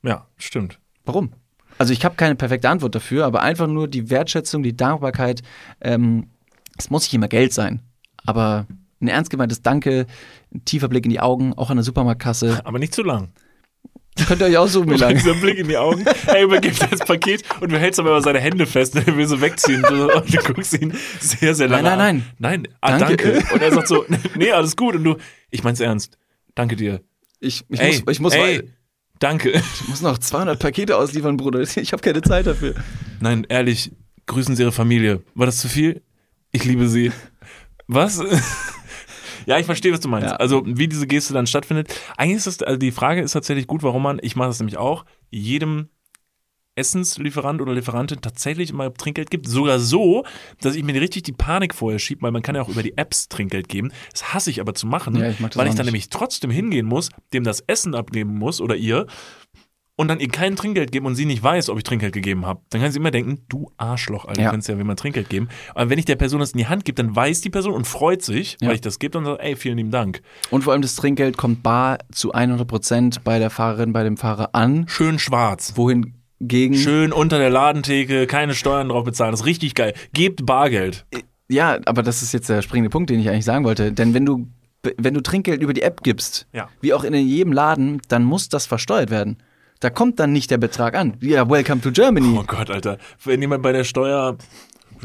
[0.02, 0.78] Ja, stimmt.
[1.06, 1.32] Warum?
[1.78, 5.42] Also ich habe keine perfekte Antwort dafür, aber einfach nur die Wertschätzung, die Dankbarkeit.
[5.80, 6.28] Ähm,
[6.76, 7.80] es muss nicht immer Geld sein,
[8.24, 8.66] aber
[9.00, 10.06] ein ernst gemeintes Danke,
[10.54, 12.60] ein tiefer Blick in die Augen, auch an der Supermarktkasse.
[12.64, 13.30] Aber nicht zu lang.
[14.26, 15.14] Könnt ihr euch aussuchen, wie lange.
[15.14, 16.04] Dieser Blick in die Augen.
[16.26, 19.26] Er übergibt das Paket und du hältst aber immer seine Hände fest und er will
[19.26, 19.84] so wegziehen.
[19.84, 22.24] Und du, guckst ihn sehr, sehr lange Nein, nein, an.
[22.38, 23.16] Nein, ah, Danke.
[23.16, 23.54] danke.
[23.54, 24.04] Und er sagt so,
[24.36, 24.96] nee, alles gut.
[24.96, 25.16] Und du,
[25.50, 26.18] ich mein's ernst.
[26.54, 27.00] Danke dir.
[27.40, 28.70] Ich, ich, ey, muss, ich, muss, ey,
[29.18, 29.50] danke.
[29.50, 31.60] ich muss noch 200 Pakete ausliefern, Bruder.
[31.60, 32.74] Ich habe keine Zeit dafür.
[33.20, 33.90] Nein, ehrlich,
[34.26, 35.22] grüßen Sie Ihre Familie.
[35.34, 36.02] War das zu viel?
[36.52, 37.10] Ich liebe Sie.
[37.88, 38.20] Was?
[39.46, 40.30] Ja, ich verstehe, was du meinst.
[40.30, 40.36] Ja.
[40.36, 41.94] Also, wie diese Geste dann stattfindet.
[42.16, 44.76] Eigentlich ist das, also die Frage ist tatsächlich gut, warum man, ich mache das nämlich
[44.76, 45.88] auch, jedem
[46.74, 49.46] Essenslieferant oder Lieferantin tatsächlich immer Trinkgeld gibt.
[49.46, 50.24] Sogar so,
[50.60, 52.96] dass ich mir richtig die Panik vorher schiebe, weil man kann ja auch über die
[52.96, 53.92] Apps Trinkgeld geben.
[54.12, 57.10] Das hasse ich aber zu machen, Ja, ich weil ich dann nämlich trotzdem hingehen muss,
[57.34, 59.06] dem das Essen abgeben muss oder ihr
[59.96, 62.60] und dann ihr kein Trinkgeld geben und sie nicht weiß, ob ich Trinkgeld gegeben habe,
[62.70, 64.48] dann kann sie immer denken, du Arschloch, Alter, Ja.
[64.48, 65.48] du kannst ja jemand Trinkgeld geben.
[65.74, 67.86] Aber wenn ich der Person das in die Hand gebe, dann weiß die Person und
[67.86, 68.68] freut sich, Ja.
[68.68, 70.22] weil ich das gebe und sagt, ey, vielen lieben Dank.
[70.50, 74.16] Und vor allem das Trinkgeld kommt bar zu 100 Prozent bei der Fahrerin, bei dem
[74.16, 74.86] Fahrer an.
[74.88, 75.74] Schön schwarz.
[75.76, 79.32] Wohingegen, Schön unter der Ladentheke, keine Steuern drauf bezahlen.
[79.32, 79.92] Das ist richtig geil.
[80.14, 81.04] Gebt Bargeld.
[81.48, 83.92] ja, aber das ist jetzt der springende Punkt, den ich eigentlich sagen wollte.
[83.92, 84.48] Denn wenn du,
[84.96, 86.70] wenn du Trinkgeld über die App gibst, Ja.
[86.80, 89.36] wie auch in jedem Laden, dann muss das versteuert werden.
[89.82, 91.16] Da kommt dann nicht der Betrag an.
[91.20, 92.38] Ja, welcome to Germany.
[92.38, 92.98] Oh Gott, Alter.
[93.24, 94.38] Wenn jemand bei der Steuer,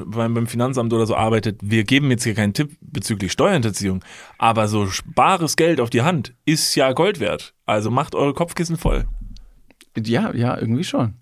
[0.06, 4.06] beim, Finanzamt oder so arbeitet, wir geben jetzt hier keinen Tipp bezüglich Steuerhinterziehung,
[4.38, 7.56] aber so bares Geld auf die Hand ist ja Gold wert.
[7.66, 9.08] Also macht eure Kopfkissen voll.
[9.98, 11.16] Ja, ja, irgendwie schon.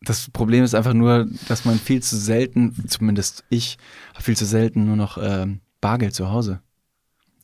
[0.00, 3.76] Das Problem ist einfach nur, dass man viel zu selten, zumindest ich,
[4.18, 6.62] viel zu selten nur noch ähm, Bargeld zu Hause.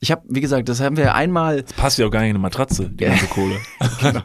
[0.05, 1.62] Ich habe, wie gesagt, das haben wir einmal.
[1.62, 3.57] Das passt ja auch gar nicht in eine Matratze, die ganze Kohle.
[4.02, 4.20] genau.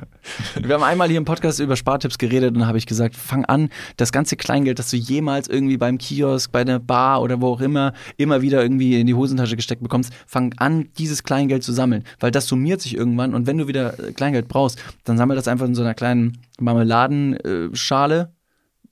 [0.61, 3.69] Wir haben einmal hier im Podcast über Spartipps geredet und habe ich gesagt, fang an,
[3.95, 7.61] das ganze Kleingeld, das du jemals irgendwie beim Kiosk, bei der Bar oder wo auch
[7.61, 12.03] immer, immer wieder irgendwie in die Hosentasche gesteckt bekommst, fang an, dieses Kleingeld zu sammeln,
[12.19, 15.47] weil das summiert sich irgendwann und wenn du wieder äh, Kleingeld brauchst, dann sammel das
[15.47, 18.33] einfach in so einer kleinen Marmeladenschale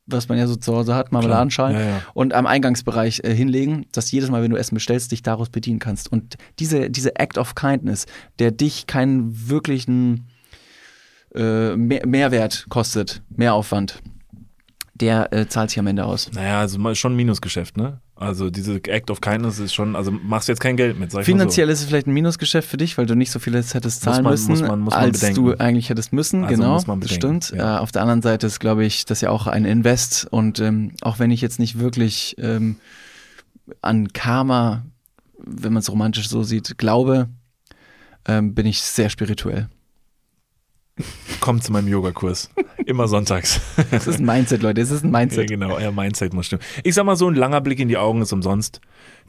[0.07, 2.01] was man ja so zu Hause hat, Marmeladenschalen, ja, ja.
[2.13, 5.79] und am Eingangsbereich äh, hinlegen, dass jedes Mal, wenn du Essen bestellst, dich daraus bedienen
[5.79, 6.11] kannst.
[6.11, 8.05] Und diese, diese Act of Kindness,
[8.39, 10.29] der dich keinen wirklichen
[11.35, 14.01] äh, Mehr Mehrwert kostet, Mehraufwand,
[14.93, 16.31] der äh, zahlt sich am Ende aus.
[16.33, 18.01] Naja, also schon ein Minusgeschäft, ne?
[18.19, 21.11] Also diese Act of Kindness ist schon, also machst du jetzt kein Geld mit.
[21.11, 21.73] Sag Finanziell so.
[21.73, 24.31] ist es vielleicht ein Minusgeschäft für dich, weil du nicht so viel hättest zahlen man,
[24.31, 25.45] müssen, muss man, muss man als bedenken.
[25.45, 26.43] du eigentlich hättest müssen.
[26.43, 27.51] Also genau, das stimmt.
[27.55, 27.77] Ja.
[27.77, 30.27] Äh, auf der anderen Seite ist, glaube ich, das ja auch ein Invest.
[30.31, 32.77] Und ähm, auch wenn ich jetzt nicht wirklich ähm,
[33.81, 34.83] an Karma,
[35.37, 37.29] wenn man es romantisch so sieht, glaube,
[38.27, 39.69] ähm, bin ich sehr spirituell.
[41.47, 42.49] Kommt zu meinem Yogakurs.
[42.85, 43.61] Immer sonntags.
[43.89, 44.81] Das ist ein Mindset, Leute.
[44.81, 45.49] Das ist ein Mindset.
[45.49, 46.61] Ja, genau, euer Mindset muss stimmen.
[46.83, 48.81] Ich sag mal so, ein langer Blick in die Augen ist umsonst.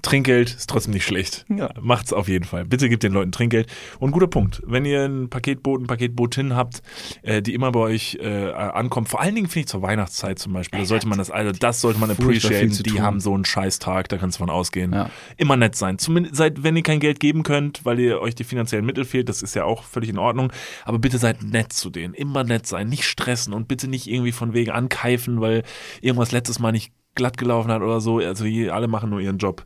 [0.02, 1.44] Trinkgeld ist trotzdem nicht schlecht.
[1.48, 1.70] Ja.
[1.80, 2.64] Macht's auf jeden Fall.
[2.64, 3.68] Bitte gebt den Leuten Trinkgeld.
[3.98, 4.62] Und guter Punkt.
[4.64, 6.82] Wenn ihr ein Paketboot, ein Paketbotin habt,
[7.22, 10.52] äh, die immer bei euch äh, ankommt, vor allen Dingen finde ich zur Weihnachtszeit zum
[10.52, 12.70] Beispiel, da sollte man das, also das sollte man appreciaten.
[12.70, 13.02] Die tun.
[13.02, 14.92] haben so einen Scheißtag, da kannst du von ausgehen.
[14.92, 15.10] Ja.
[15.36, 15.98] Immer nett sein.
[15.98, 19.28] Zumindest seid, wenn ihr kein Geld geben könnt, weil ihr euch die finanziellen Mittel fehlt,
[19.28, 20.52] das ist ja auch völlig in Ordnung.
[20.84, 22.14] Aber bitte seid nett zu denen.
[22.14, 25.64] Immer nett sein, nicht stressen und bitte nicht irgendwie von wegen ankeifen, weil
[26.00, 28.18] irgendwas letztes Mal nicht glatt gelaufen hat oder so.
[28.18, 29.64] Also alle machen nur ihren Job.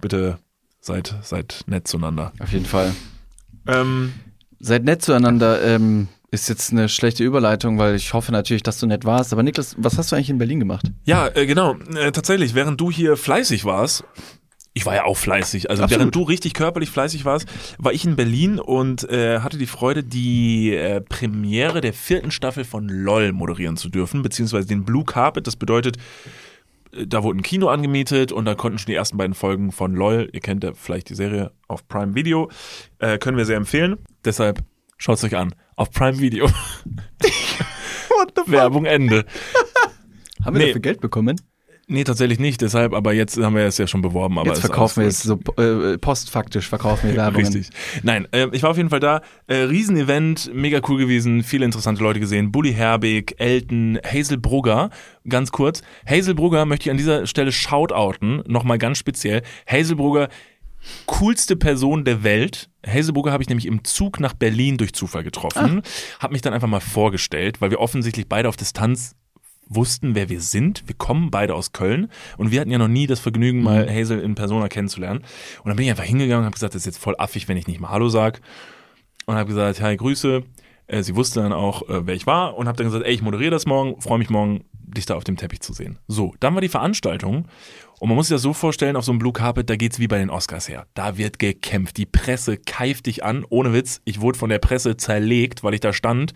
[0.00, 0.38] Bitte
[0.80, 2.32] seid, seid nett zueinander.
[2.38, 2.94] Auf jeden Fall.
[3.66, 4.14] Ähm,
[4.58, 5.62] seid nett zueinander.
[5.62, 9.32] Ähm, ist jetzt eine schlechte Überleitung, weil ich hoffe natürlich, dass du nett warst.
[9.32, 10.90] Aber Niklas, was hast du eigentlich in Berlin gemacht?
[11.04, 11.76] Ja, äh, genau.
[11.94, 14.04] Äh, tatsächlich, während du hier fleißig warst,
[14.76, 15.70] ich war ja auch fleißig.
[15.70, 16.00] Also Absolut.
[16.00, 20.04] während du richtig körperlich fleißig warst, war ich in Berlin und äh, hatte die Freude,
[20.04, 25.46] die äh, Premiere der vierten Staffel von LOL moderieren zu dürfen, beziehungsweise den Blue Carpet.
[25.46, 25.96] Das bedeutet,
[27.04, 30.28] da wurde ein Kino angemietet und da konnten schon die ersten beiden Folgen von LOL,
[30.32, 32.50] ihr kennt ja vielleicht die Serie auf Prime Video,
[32.98, 33.96] äh, können wir sehr empfehlen.
[34.24, 34.62] Deshalb
[34.96, 35.54] schaut es euch an.
[35.76, 36.48] Auf Prime Video.
[38.46, 39.24] Werbung Ende.
[40.44, 40.66] Haben wir nee.
[40.68, 41.40] dafür Geld bekommen?
[41.88, 44.40] Nee, tatsächlich nicht, deshalb, aber jetzt haben wir es ja schon beworben.
[44.40, 47.42] Aber jetzt verkaufen wir es so äh, postfaktisch, verkaufen wir Werbung.
[47.42, 47.70] Richtig.
[48.02, 49.20] Nein, äh, ich war auf jeden Fall da.
[49.46, 52.50] Äh, Riesenevent, mega cool gewesen, viele interessante Leute gesehen.
[52.50, 54.90] Bully Herbig, Elton, Hazel Brugger,
[55.28, 55.82] ganz kurz.
[56.04, 59.42] Hazel Brugger möchte ich an dieser Stelle shoutouten, nochmal ganz speziell.
[59.68, 60.28] Hazel Brugger,
[61.06, 62.68] coolste Person der Welt.
[62.84, 65.82] Hazelbrugger habe ich nämlich im Zug nach Berlin durch Zufall getroffen.
[65.84, 66.22] Ah.
[66.22, 69.14] Habe mich dann einfach mal vorgestellt, weil wir offensichtlich beide auf Distanz
[69.68, 70.84] wussten, wer wir sind.
[70.86, 72.08] Wir kommen beide aus Köln
[72.38, 73.90] und wir hatten ja noch nie das Vergnügen, mal mhm.
[73.90, 75.20] Hazel in Persona kennenzulernen.
[75.62, 77.56] Und dann bin ich einfach hingegangen und habe gesagt, das ist jetzt voll affig, wenn
[77.56, 78.40] ich nicht mal Hallo sag.
[79.26, 80.42] Und habe gesagt, hi, Grüße.
[80.86, 83.22] Äh, sie wusste dann auch, äh, wer ich war und habe dann gesagt, ey, ich
[83.22, 85.98] moderiere das morgen, freue mich morgen, dich da auf dem Teppich zu sehen.
[86.06, 87.48] So, dann war die Veranstaltung
[87.98, 90.06] und man muss sich das so vorstellen, auf so einem Blue Carpet, da geht's wie
[90.06, 90.86] bei den Oscars her.
[90.92, 91.96] Da wird gekämpft.
[91.96, 93.44] Die Presse keift dich an.
[93.48, 96.34] Ohne Witz, ich wurde von der Presse zerlegt, weil ich da stand.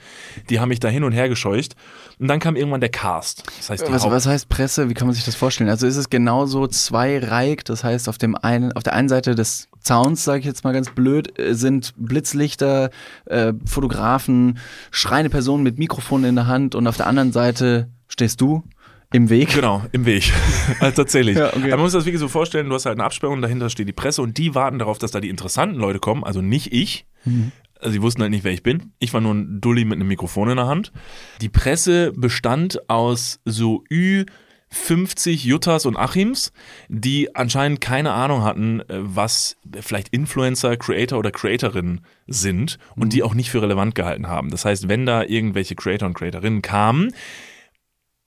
[0.48, 1.76] Die haben mich da hin und her gescheucht.
[2.18, 3.44] Und dann kam irgendwann der Cast.
[3.58, 4.88] Das heißt, was, was, heißt Presse?
[4.88, 5.68] Wie kann man sich das vorstellen?
[5.68, 7.64] Also ist es genauso zweireihig?
[7.64, 10.72] Das heißt, auf, dem einen, auf der einen Seite des Zauns, sage ich jetzt mal
[10.72, 12.90] ganz blöd, äh, sind Blitzlichter,
[13.26, 14.58] äh, Fotografen,
[14.90, 18.64] schreiende Personen mit Mikrofon in der Hand und auf der anderen Seite stehst du
[19.12, 19.54] im Weg?
[19.54, 20.32] Genau, im Weg.
[20.80, 21.36] also tatsächlich.
[21.36, 21.70] ja, okay.
[21.70, 24.22] man muss das wirklich so vorstellen, du hast halt eine Absperrung, dahinter steht die Presse
[24.22, 27.06] und die warten darauf, dass da die interessanten Leute kommen, also nicht ich.
[27.24, 27.52] Mhm.
[27.80, 28.92] Also sie wussten halt nicht, wer ich bin.
[28.98, 30.92] Ich war nur ein Dulli mit einem Mikrofon in der Hand.
[31.40, 34.26] Die Presse bestand aus so Ü
[34.72, 36.52] 50 Juttas und Achims,
[36.88, 43.11] die anscheinend keine Ahnung hatten, äh, was vielleicht Influencer, Creator oder Creatorinnen sind und mhm.
[43.11, 44.50] die auch nicht für relevant gehalten haben.
[44.50, 47.12] Das heißt, wenn da irgendwelche Creator und Creatorinnen kamen,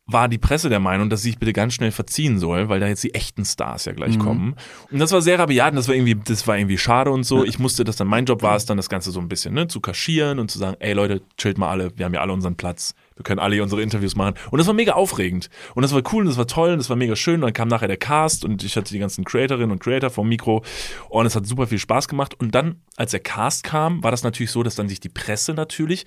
[0.05, 2.87] war die Presse der Meinung, dass sie sich bitte ganz schnell verziehen soll, weil da
[2.87, 4.21] jetzt die echten Stars ja gleich mhm.
[4.21, 4.55] kommen.
[4.91, 7.45] Und das war sehr rabiat und das war irgendwie, das war irgendwie schade und so.
[7.45, 9.67] Ich musste das dann, mein Job war es dann, das Ganze so ein bisschen ne,
[9.67, 12.55] zu kaschieren und zu sagen, ey Leute, chillt mal alle, wir haben ja alle unseren
[12.55, 14.35] Platz, wir können alle hier unsere Interviews machen.
[14.51, 15.49] Und das war mega aufregend.
[15.73, 17.35] Und das war cool und das war toll und das war mega schön.
[17.35, 20.27] Und dann kam nachher der Cast und ich hatte die ganzen Creatorinnen und Creator vom
[20.27, 20.63] Mikro
[21.09, 22.33] und es hat super viel Spaß gemacht.
[22.37, 25.53] Und dann, als der Cast kam, war das natürlich so, dass dann sich die Presse
[25.53, 26.05] natürlich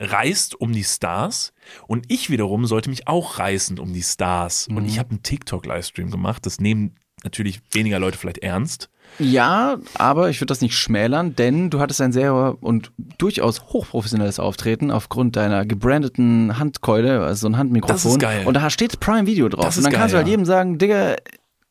[0.00, 1.52] reist um die Stars
[1.86, 4.68] und ich wiederum sollte mich auch reißen um die Stars.
[4.68, 4.76] Mhm.
[4.76, 8.90] Und ich habe einen TikTok-Livestream gemacht, das nehmen natürlich weniger Leute vielleicht ernst.
[9.18, 14.40] Ja, aber ich würde das nicht schmälern, denn du hattest ein sehr und durchaus hochprofessionelles
[14.40, 17.94] Auftreten aufgrund deiner gebrandeten Handkeule, also so ein Handmikrofon.
[17.94, 18.46] Das ist geil.
[18.46, 19.64] Und da steht Prime Video drauf.
[19.66, 20.30] Das und dann ist kannst du geil, halt ja.
[20.32, 21.16] jedem sagen, Digga,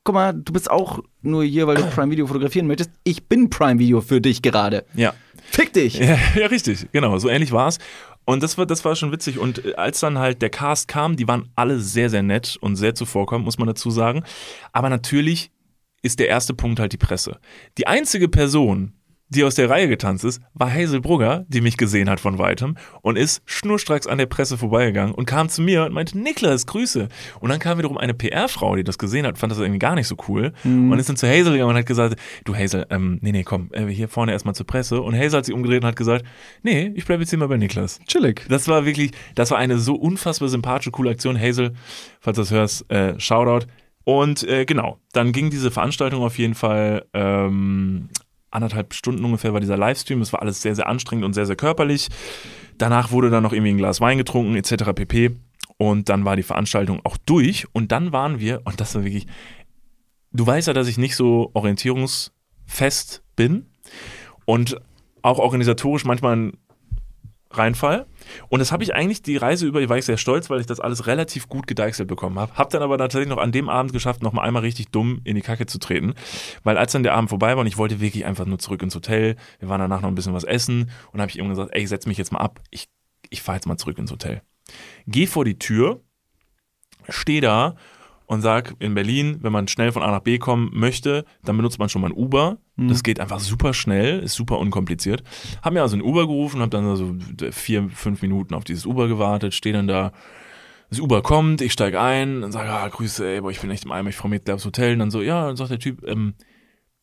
[0.04, 2.92] guck mal, du bist auch nur hier, weil du Prime Video fotografieren möchtest.
[3.04, 4.86] Ich bin Prime Video für dich gerade.
[4.94, 5.14] Ja.
[5.52, 5.96] Fick dich!
[6.00, 7.80] Ja, ja, richtig, genau, so ähnlich war's.
[8.26, 9.38] Und das war, das war schon witzig.
[9.38, 12.76] Und äh, als dann halt der Cast kam, die waren alle sehr, sehr nett und
[12.76, 14.24] sehr zuvorkommend, muss man dazu sagen.
[14.72, 15.52] Aber natürlich
[16.02, 17.40] ist der erste Punkt halt die Presse.
[17.78, 18.94] Die einzige Person,
[19.30, 22.78] die aus der Reihe getanzt ist, war Hazel Brugger, die mich gesehen hat von weitem
[23.02, 27.08] und ist schnurstracks an der Presse vorbeigegangen und kam zu mir und meinte, Niklas, Grüße.
[27.40, 30.08] Und dann kam wiederum eine PR-Frau, die das gesehen hat, fand das irgendwie gar nicht
[30.08, 30.54] so cool
[30.92, 33.70] und ist dann zu Hazel gegangen und hat gesagt, du Hazel, ähm, nee, nee, komm,
[33.74, 35.02] äh, hier vorne erstmal zur Presse.
[35.02, 36.26] Und Hazel hat sich umgedreht und hat gesagt,
[36.62, 38.00] nee, ich bleibe jetzt hier mal bei Niklas.
[38.08, 38.46] Chillig.
[38.50, 41.40] Das war wirklich, das war eine so unfassbar sympathische, coole Aktion.
[41.40, 41.74] Hazel,
[42.20, 43.66] falls du das hörst, äh, Shoutout.
[44.06, 48.10] Und äh, genau, dann ging diese Veranstaltung auf jeden Fall ähm,
[48.54, 50.22] anderthalb Stunden ungefähr war dieser Livestream.
[50.22, 52.10] Es war alles sehr, sehr anstrengend und sehr, sehr körperlich.
[52.78, 54.94] Danach wurde dann noch irgendwie ein Glas Wein getrunken, etc.
[54.96, 55.32] pp.
[55.78, 57.66] Und dann war die Veranstaltung auch durch.
[57.74, 59.28] Und dann waren wir, und das war wirklich,
[60.32, 63.68] du weißt ja, dass ich nicht so orientierungsfest bin
[64.46, 64.80] und
[65.22, 66.58] auch organisatorisch manchmal ein
[67.52, 68.06] Reinfall.
[68.50, 70.80] Und das habe ich eigentlich die Reise über, war ich sehr stolz, weil ich das
[70.80, 72.54] alles relativ gut gedeichselt bekommen habe.
[72.56, 75.36] Hab dann aber tatsächlich noch an dem Abend geschafft, noch mal einmal richtig dumm in
[75.36, 76.14] die Kacke zu treten.
[76.64, 78.96] Weil als dann der Abend vorbei war und ich wollte wirklich einfach nur zurück ins
[78.96, 81.86] Hotel, wir waren danach noch ein bisschen was essen und habe ich irgendwann gesagt, ey,
[81.88, 82.88] setz mich jetzt mal ab, ich,
[83.30, 84.42] ich fahre jetzt mal zurück ins Hotel.
[85.08, 86.02] Geh vor die Tür,
[87.10, 87.76] steh da
[88.26, 91.80] und sag in Berlin, wenn man schnell von A nach B kommen möchte, dann benutzt
[91.80, 92.58] man schon mal ein Uber.
[92.76, 95.24] Das geht einfach super schnell, ist super unkompliziert.
[95.62, 97.16] Hab mir also ein Uber gerufen, hab dann so
[97.52, 100.12] vier, fünf Minuten auf dieses Uber gewartet, stehe dann da.
[100.90, 103.86] Das Uber kommt, ich steig ein, dann sage, ah, Grüße, ey, boah, ich bin echt
[103.86, 104.94] im Eimer, ich freue mich gleich aufs Hotel.
[104.94, 106.36] Und dann so, ja, dann sagt der Typ, ähm,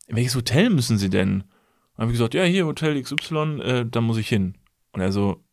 [0.07, 1.43] in welches Hotel müssen Sie denn?
[1.95, 4.55] Dann habe ich gesagt, ja, hier Hotel XY, äh, da muss ich hin.
[4.93, 5.43] Und er so,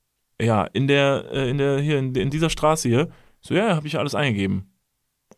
[0.41, 3.09] ja, in der, äh, in der, hier, in, in dieser Straße hier.
[3.41, 4.71] So, ja, habe ich alles eingegeben.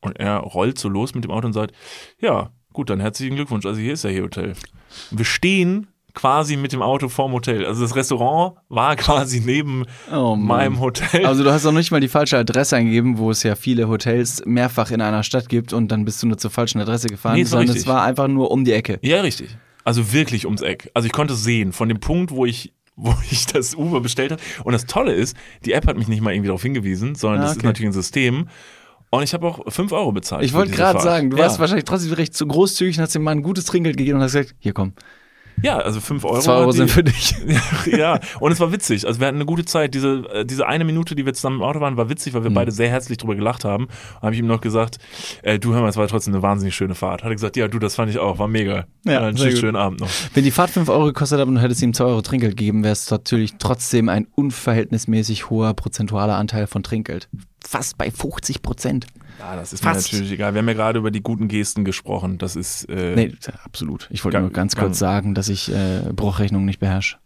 [0.01, 1.74] Und er rollt so los mit dem Auto und sagt,
[2.20, 3.66] ja, gut, dann herzlichen Glückwunsch.
[3.66, 4.55] Also hier ist ja hier Hotel.
[5.11, 7.64] Wir stehen quasi mit dem Auto vorm Hotel.
[7.64, 11.24] Also das Restaurant war quasi neben Oh meinem Hotel.
[11.26, 14.43] Also du hast auch nicht mal die falsche Adresse eingegeben, wo es ja viele Hotels
[14.45, 17.45] mehrfach in einer Stadt gibt und dann bist du nur zur falschen Adresse gefahren, Nee,
[17.45, 17.82] sondern richtig.
[17.82, 18.99] es war einfach nur um die Ecke.
[19.03, 19.57] Ja, richtig.
[19.84, 20.91] Also wirklich ums Eck.
[20.95, 24.32] Also ich konnte es sehen, von dem Punkt, wo ich wo ich das Uber bestellt
[24.32, 24.43] habe.
[24.64, 25.34] Und das Tolle ist,
[25.64, 27.66] die App hat mich nicht mal irgendwie darauf hingewiesen, sondern Ah, das ist okay.
[27.68, 28.49] natürlich ein System.
[29.11, 30.44] Und ich habe auch 5 Euro bezahlt.
[30.44, 31.44] Ich wollte gerade sagen, du ja.
[31.44, 34.24] warst wahrscheinlich trotzdem recht zu großzügig und hast dem Mann ein gutes Trinkgeld gegeben und
[34.24, 34.92] hast gesagt, hier komm,
[35.62, 36.38] Ja, also 5 Euro.
[36.40, 37.34] zwei Euro hat die- sind für dich.
[37.86, 39.06] ja, und es war witzig.
[39.06, 39.94] Also wir hatten eine gute Zeit.
[39.94, 42.50] Diese, äh, diese eine Minute, die wir zusammen im Auto waren, war witzig, weil wir
[42.50, 43.84] beide sehr herzlich drüber gelacht haben.
[43.86, 44.98] Und habe ich ihm noch gesagt,
[45.42, 47.22] äh, du hör mal, es war trotzdem eine wahnsinnig schöne Fahrt.
[47.22, 48.84] Hat er gesagt, ja, du, das fand ich auch, war mega.
[49.04, 49.58] Ja, einen sehr gut.
[49.61, 50.11] schönen Abend noch.
[50.34, 52.82] Wenn die Fahrt 5 Euro gekostet hat und du hättest ihm 2 Euro Trinkgeld gegeben,
[52.82, 57.28] wäre es natürlich trotzdem ein unverhältnismäßig hoher prozentualer Anteil von Trinkgeld.
[57.66, 59.06] Fast bei 50 Prozent.
[59.41, 60.12] Ja, das ist Fast.
[60.12, 60.53] mir natürlich egal.
[60.53, 62.36] Wir haben ja gerade über die guten Gesten gesprochen.
[62.36, 63.34] Das ist äh, Nee,
[63.64, 64.07] absolut.
[64.11, 67.16] Ich wollte nur ganz kurz sagen, dass ich äh, Bruchrechnungen nicht beherrsche.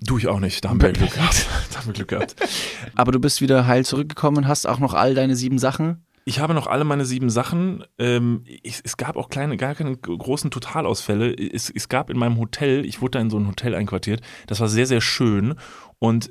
[0.00, 0.64] du ich auch nicht.
[0.64, 1.46] Da haben wir Glück gehabt.
[1.72, 2.36] Da haben wir Glück gehabt.
[2.94, 6.04] Aber du bist wieder heil zurückgekommen, hast auch noch all deine sieben Sachen.
[6.24, 7.82] Ich habe noch alle meine sieben Sachen.
[7.98, 11.34] Ähm, ich, es gab auch kleine, gar keine großen Totalausfälle.
[11.34, 14.60] Es, es gab in meinem Hotel, ich wurde da in so ein Hotel einquartiert, das
[14.60, 15.56] war sehr, sehr schön.
[15.98, 16.30] Und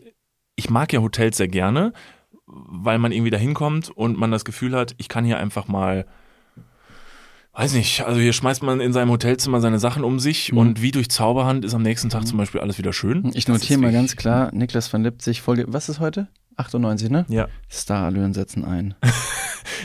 [0.56, 1.92] ich mag ja Hotels sehr gerne,
[2.68, 6.06] weil man irgendwie da hinkommt und man das Gefühl hat, ich kann hier einfach mal,
[7.54, 10.58] weiß nicht, also hier schmeißt man in seinem Hotelzimmer seine Sachen um sich Mhm.
[10.58, 13.32] und wie durch Zauberhand ist am nächsten Tag zum Beispiel alles wieder schön.
[13.34, 16.28] Ich notiere mal ganz klar, Niklas van Lipzig, Folge, was ist heute?
[16.60, 17.26] 98, ne?
[17.30, 17.48] Ja.
[17.70, 18.96] Starallüren setzen ein.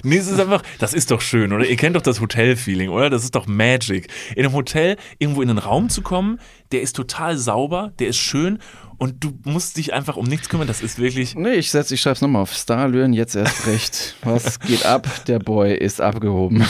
[0.03, 1.65] Nee, es ist einfach, das ist doch schön, oder?
[1.67, 3.11] Ihr kennt doch das Hotel-Feeling, oder?
[3.11, 4.09] Das ist doch Magic.
[4.35, 6.41] In einem Hotel irgendwo in einen Raum zu kommen,
[6.73, 8.59] der ist total sauber, der ist schön
[8.99, 10.67] und du musst dich einfach um nichts kümmern.
[10.67, 11.35] Das ist wirklich.
[11.37, 12.53] Nee, ich setz, ich schreib's nochmal auf.
[12.53, 14.17] Starallüren, jetzt erst recht.
[14.23, 15.09] Was geht ab?
[15.27, 16.65] Der Boy ist abgehoben.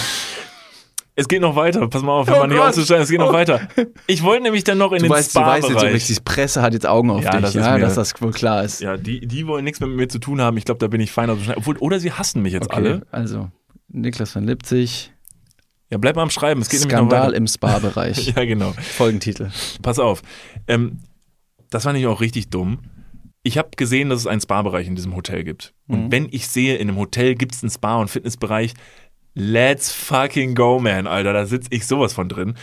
[1.17, 1.87] Es geht noch weiter.
[1.89, 2.69] Pass mal auf, wenn Oh man nicht Gott.
[2.71, 3.33] auszusteigen, es geht noch Oh.
[3.33, 3.69] weiter.
[4.09, 6.23] Ich wollte nämlich dann noch in Du den weißt, du weißt jetzt so richtig, die
[6.25, 8.81] Presse hat jetzt Augen auf Ja, dich, das ja, mir- dass das wohl klar ist.
[8.81, 10.57] Ja, die, die wollen nichts mehr mit mir zu tun haben.
[10.57, 11.37] Ich glaube, da bin ich feiner.
[11.37, 11.57] so schnell.
[11.57, 13.07] Obwohl, oder sie hassen mich jetzt Okay, alle.
[13.13, 13.49] also
[13.89, 15.13] Niklas van Lipzig,
[15.91, 16.61] Ja, bleib mal am Schreiben.
[16.63, 18.33] Es geht Skandal im Spa-Bereich.
[18.37, 18.73] Ja, genau.
[18.73, 19.51] Folgentitel.
[19.83, 20.23] Pass auf.
[20.67, 20.99] Ähm,
[21.71, 22.79] das fand ich auch richtig dumm.
[23.47, 25.75] Ich habe gesehen, dass es einen Spa-Bereich in diesem Hotel gibt.
[25.87, 26.13] Und Mhm.
[26.13, 28.73] wenn ich sehe, in einem Hotel gibt es einen Spa- und Fitnessbereich,
[29.35, 31.33] let's fucking go, man, Alter.
[31.33, 32.55] Da sitze ich sowas von drin.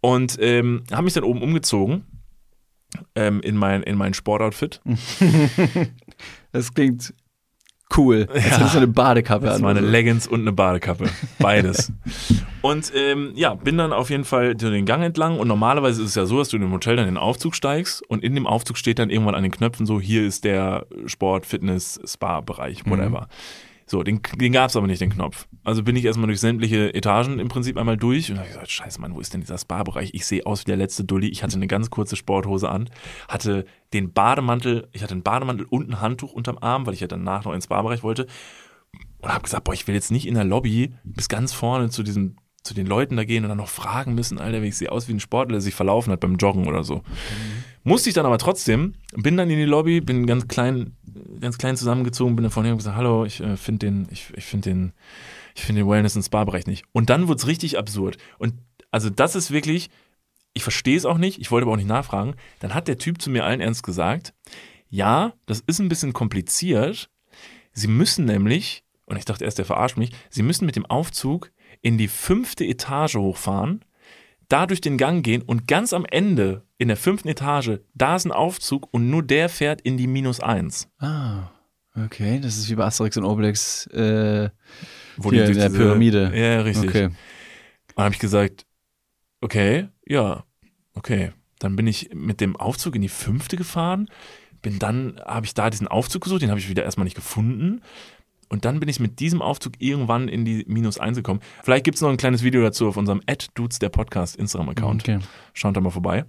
[0.00, 2.04] Und ähm, habe mich dann oben umgezogen
[3.14, 4.80] ähm, in, mein, in mein Sportoutfit.
[6.52, 7.14] Das klingt
[7.96, 8.26] cool.
[8.32, 8.50] Als Ja.
[8.56, 9.62] hättest du eine Badekappe Das an.
[9.62, 9.80] war eine.
[9.80, 11.08] Leggings und eine Badekappe.
[11.38, 11.92] Beides.
[12.62, 16.14] und ähm, ja, bin dann auf jeden Fall den Gang entlang und normalerweise ist es
[16.16, 18.46] ja so, dass du in dem Hotel dann in den Aufzug steigst und in dem
[18.46, 23.28] Aufzug steht dann irgendwann an den Knöpfen so, hier ist der Sport, Fitness, Spa-Bereich, whatever.
[23.90, 25.48] So, den, den gab es aber nicht, den Knopf.
[25.64, 29.00] Also bin ich erstmal durch sämtliche Etagen im Prinzip einmal durch und habe gesagt, scheiße
[29.00, 30.10] Mann, wo ist denn dieser Spa-Bereich?
[30.12, 31.26] Ich sehe aus wie der letzte Dulli.
[31.26, 32.88] Ich hatte eine ganz kurze Sporthose an,
[33.26, 37.08] hatte den Bademantel, ich hatte einen Bademantel und ein Handtuch unterm Arm, weil ich ja
[37.08, 38.28] danach noch ins Spa-Bereich wollte
[39.18, 42.04] und habe gesagt, boah, ich will jetzt nicht in der Lobby bis ganz vorne zu
[42.04, 44.92] diesem zu den Leuten da gehen und dann noch fragen müssen, Alter, wie ich sehe
[44.92, 47.02] aus wie ein Sportler, der sich verlaufen hat beim Joggen oder so.
[47.82, 50.96] Musste ich dann aber trotzdem, bin dann in die Lobby, bin ganz klein,
[51.40, 54.44] ganz klein zusammengezogen, bin dann vorne und gesagt, hallo, ich äh, finde den, ich, ich
[54.44, 54.92] finde den,
[55.54, 56.84] ich finde den Wellness- und Spa-Bereich nicht.
[56.92, 58.18] Und dann wurde es richtig absurd.
[58.38, 58.54] Und
[58.90, 59.90] also das ist wirklich,
[60.52, 62.34] ich verstehe es auch nicht, ich wollte aber auch nicht nachfragen.
[62.60, 64.34] Dann hat der Typ zu mir allen ernst gesagt,
[64.88, 67.10] ja, das ist ein bisschen kompliziert.
[67.72, 71.52] Sie müssen nämlich, und ich dachte erst, der verarscht mich, Sie müssen mit dem Aufzug
[71.82, 73.84] in die fünfte Etage hochfahren,
[74.48, 78.24] da durch den Gang gehen und ganz am Ende in der fünften Etage, da ist
[78.24, 80.88] ein Aufzug und nur der fährt in die minus eins.
[80.98, 81.50] Ah,
[81.94, 82.40] okay.
[82.40, 84.48] Das ist wie bei Asterix und Obelix äh,
[85.18, 86.32] Wo hier in durch der diese- Pyramide.
[86.34, 86.88] Ja, richtig.
[86.88, 87.04] Okay.
[87.04, 87.14] Und
[87.96, 88.64] dann habe ich gesagt,
[89.42, 90.44] okay, ja,
[90.94, 91.32] okay.
[91.58, 94.08] Dann bin ich mit dem Aufzug in die fünfte gefahren.
[94.62, 97.82] Bin dann, habe ich da diesen Aufzug gesucht, den habe ich wieder erstmal nicht gefunden.
[98.50, 101.40] Und dann bin ich mit diesem Aufzug irgendwann in die minus eins gekommen.
[101.62, 103.22] Vielleicht gibt es noch ein kleines Video dazu auf unserem
[103.54, 105.02] Dudes der Podcast Instagram-Account.
[105.02, 105.20] Okay.
[105.54, 106.24] Schaut da mal vorbei.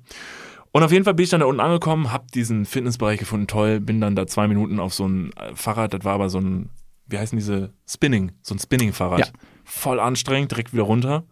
[0.72, 3.80] Und auf jeden Fall bin ich dann da unten angekommen, habe diesen Fitnessbereich gefunden, toll,
[3.80, 6.69] bin dann da zwei Minuten auf so ein äh, Fahrrad, das war aber so ein,
[7.07, 9.19] wie heißen diese, Spinning, so ein Spinning-Fahrrad.
[9.19, 9.26] Ja.
[9.65, 11.24] Voll anstrengend, direkt wieder runter.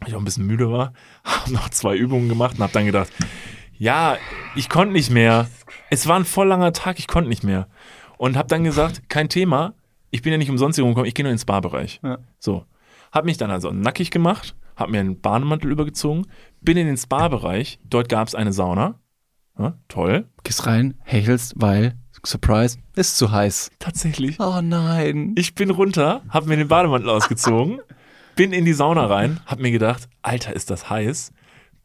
[0.00, 0.92] Weil ich auch ein bisschen müde war,
[1.24, 3.10] habe noch zwei Übungen gemacht und habe dann gedacht,
[3.76, 4.18] ja,
[4.54, 5.48] ich konnte nicht mehr.
[5.90, 7.68] Es war ein voll langer Tag, ich konnte nicht mehr.
[8.18, 9.74] Und habe dann gesagt, kein Thema,
[10.14, 11.98] ich bin ja nicht umsonst hier rumgekommen, ich gehe nur in den Spa-Bereich.
[12.04, 12.18] Ja.
[12.38, 12.66] So.
[13.10, 16.28] Hab mich dann also nackig gemacht, hab mir einen Bademantel übergezogen,
[16.60, 19.00] bin in den Spa-Bereich, dort gab es eine Sauna.
[19.58, 20.28] Ja, toll.
[20.44, 23.72] Gehst rein, hechelst, weil, Surprise, ist zu heiß.
[23.80, 24.38] Tatsächlich.
[24.38, 25.34] Oh nein.
[25.36, 27.80] Ich bin runter, hab mir den Bademantel ausgezogen,
[28.36, 31.32] bin in die Sauna rein, hab mir gedacht, Alter, ist das heiß.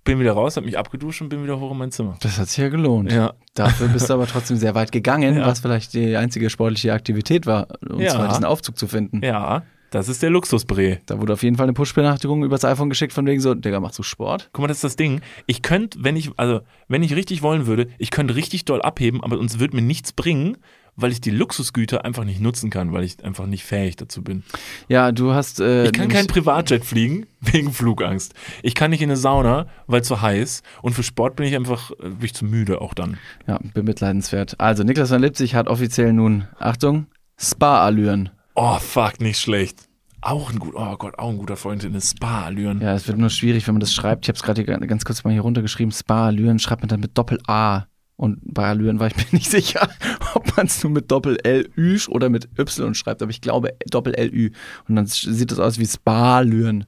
[0.09, 2.17] Bin wieder raus, hab mich abgeduscht und bin wieder hoch in mein Zimmer.
[2.21, 3.11] Das hat sich ja gelohnt.
[3.11, 3.33] Ja.
[3.53, 5.45] Dafür bist du aber trotzdem sehr weit gegangen, Ja.
[5.45, 8.09] was vielleicht die einzige sportliche Aktivität war, um Ja.
[8.09, 9.21] zwar diesen Aufzug zu finden.
[9.23, 10.97] Ja, das ist der Luxusbree.
[11.05, 13.99] Da wurde auf jeden Fall eine Push-Benachrichtigung übers iPhone geschickt von wegen so, Digga, machst
[13.99, 14.49] du Sport?
[14.51, 15.21] Guck mal, das ist das Ding.
[15.45, 19.23] Ich könnte, wenn ich, also, wenn ich richtig wollen würde, ich könnte richtig doll abheben,
[19.23, 20.57] aber uns wird mir nichts bringen,
[21.01, 24.43] weil ich die Luxusgüter einfach nicht nutzen kann, weil ich einfach nicht fähig dazu bin.
[24.87, 25.59] Ja, du hast.
[25.59, 28.33] Äh, Ich kann kein Privatjet fliegen wegen Flugangst.
[28.63, 30.61] Ich kann nicht in eine Sauna, weil zu heiß.
[30.81, 33.17] Und für Sport bin ich einfach äh, bin ich zu müde auch dann.
[33.47, 34.59] Ja, bemitleidenswert.
[34.59, 38.29] Also, Niklas van Lipzig hat offiziell nun, Achtung, Spa-Allüren.
[38.55, 39.89] Oh, fuck, nicht schlecht.
[40.21, 42.81] Auch ein gut, oh Gott, auch ein guter Freund in Spa-Allüren.
[42.81, 44.25] Ja, es wird nur schwierig, wenn man das schreibt.
[44.25, 45.93] Ich habe es gerade ganz kurz mal hier runtergeschrieben.
[45.93, 47.87] Spa-Allüren schreibt man dann mit Doppel-A.
[48.19, 49.87] Und bei Allüren war ich mir nicht sicher,
[50.35, 53.21] ob man es nur mit Doppel-L-Ü oder mit Y schreibt.
[53.21, 54.51] Aber ich glaube Doppel-L-Ü.
[54.89, 56.85] Und dann sieht das aus wie Spa-Allüren.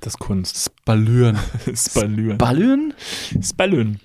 [0.00, 0.64] Das ist Kunst.
[0.64, 1.38] Spalüren.
[1.74, 2.38] Spalüren.
[2.38, 2.94] Ballüren?
[3.42, 4.00] Spalüren.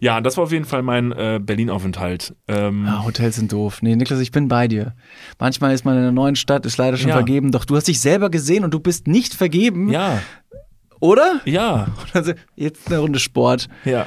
[0.00, 2.34] Ja, das war auf jeden Fall mein äh, Berlin-Aufenthalt.
[2.46, 3.80] Ähm, Ah, Hotels sind doof.
[3.80, 4.94] Nee, Niklas, ich bin bei dir.
[5.38, 7.14] Manchmal ist man in einer neuen Stadt, ist leider schon Ja.
[7.16, 10.20] vergeben, doch du hast dich selber gesehen und du bist nicht vergeben, ja,
[11.00, 11.40] oder?
[11.46, 13.68] ja, Also, jetzt eine Runde Sport.
[13.86, 14.06] ja.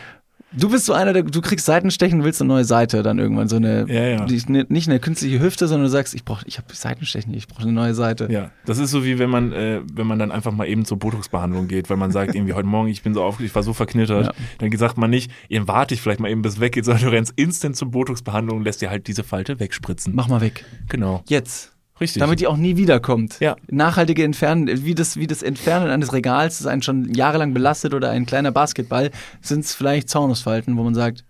[0.52, 3.48] Du bist so einer, der, du kriegst Seitenstechen, willst eine neue Seite dann irgendwann.
[3.48, 4.26] So eine, Ja, ja.
[4.48, 7.64] ne- nicht eine künstliche Hüfte, sondern du sagst, ich brauche, ich habe Seitenstechen, ich brauche
[7.64, 8.28] eine neue Seite.
[8.32, 10.98] Ja, das ist so wie wenn man, äh, wenn man dann einfach mal eben zur
[10.98, 13.74] Botox-Behandlung geht, weil man sagt, irgendwie heute Morgen, ich bin so aufgeregt, ich war so
[13.74, 14.26] verknittert.
[14.28, 14.34] Ja.
[14.58, 17.12] Dann sagt man nicht, eben warte ich vielleicht mal eben bis es weggeht, sondern du
[17.12, 20.16] rennst instant zur Botox-Behandlung und lässt dir halt diese Falte wegspritzen.
[20.16, 20.66] Mach mal weg.
[20.88, 21.24] Genau.
[21.28, 21.74] Jetzt.
[22.00, 22.20] Richtig.
[22.22, 23.40] Damit die auch nie wiederkommt.
[23.40, 23.56] Ja.
[23.68, 28.10] Nachhaltige Entfernen, wie das, wie das Entfernen eines Regals, das einen schon jahrelang belastet oder
[28.12, 31.26] ein kleiner Basketball, sind es vielleicht Zaunusfalten, wo man sagt,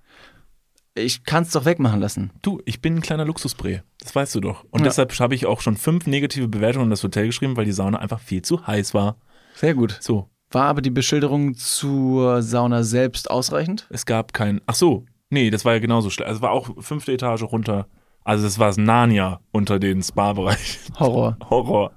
[0.96, 2.32] ich kann es doch wegmachen lassen.
[2.42, 3.84] du, ich bin ein kleiner Luxusbrei.
[4.02, 4.64] Das weißt du doch.
[4.72, 4.86] Und Ja.
[4.86, 8.00] deshalb habe ich auch schon fünf negative Bewertungen in das Hotel geschrieben, weil die Sauna
[8.00, 9.18] einfach viel zu heiß war.
[9.56, 9.98] Sehr gut.
[10.02, 13.88] So, War aber die Beschilderung zur Sauna selbst ausreichend?
[13.92, 14.62] es gab kein.
[14.66, 16.28] Ach so, nee, das war ja genauso schlecht.
[16.28, 17.88] Also es war auch fünfte Etage runter.
[18.30, 20.78] Also das war das Narnia unter den Spa-Bereich.
[21.00, 21.36] Horror.
[21.50, 21.92] Horror.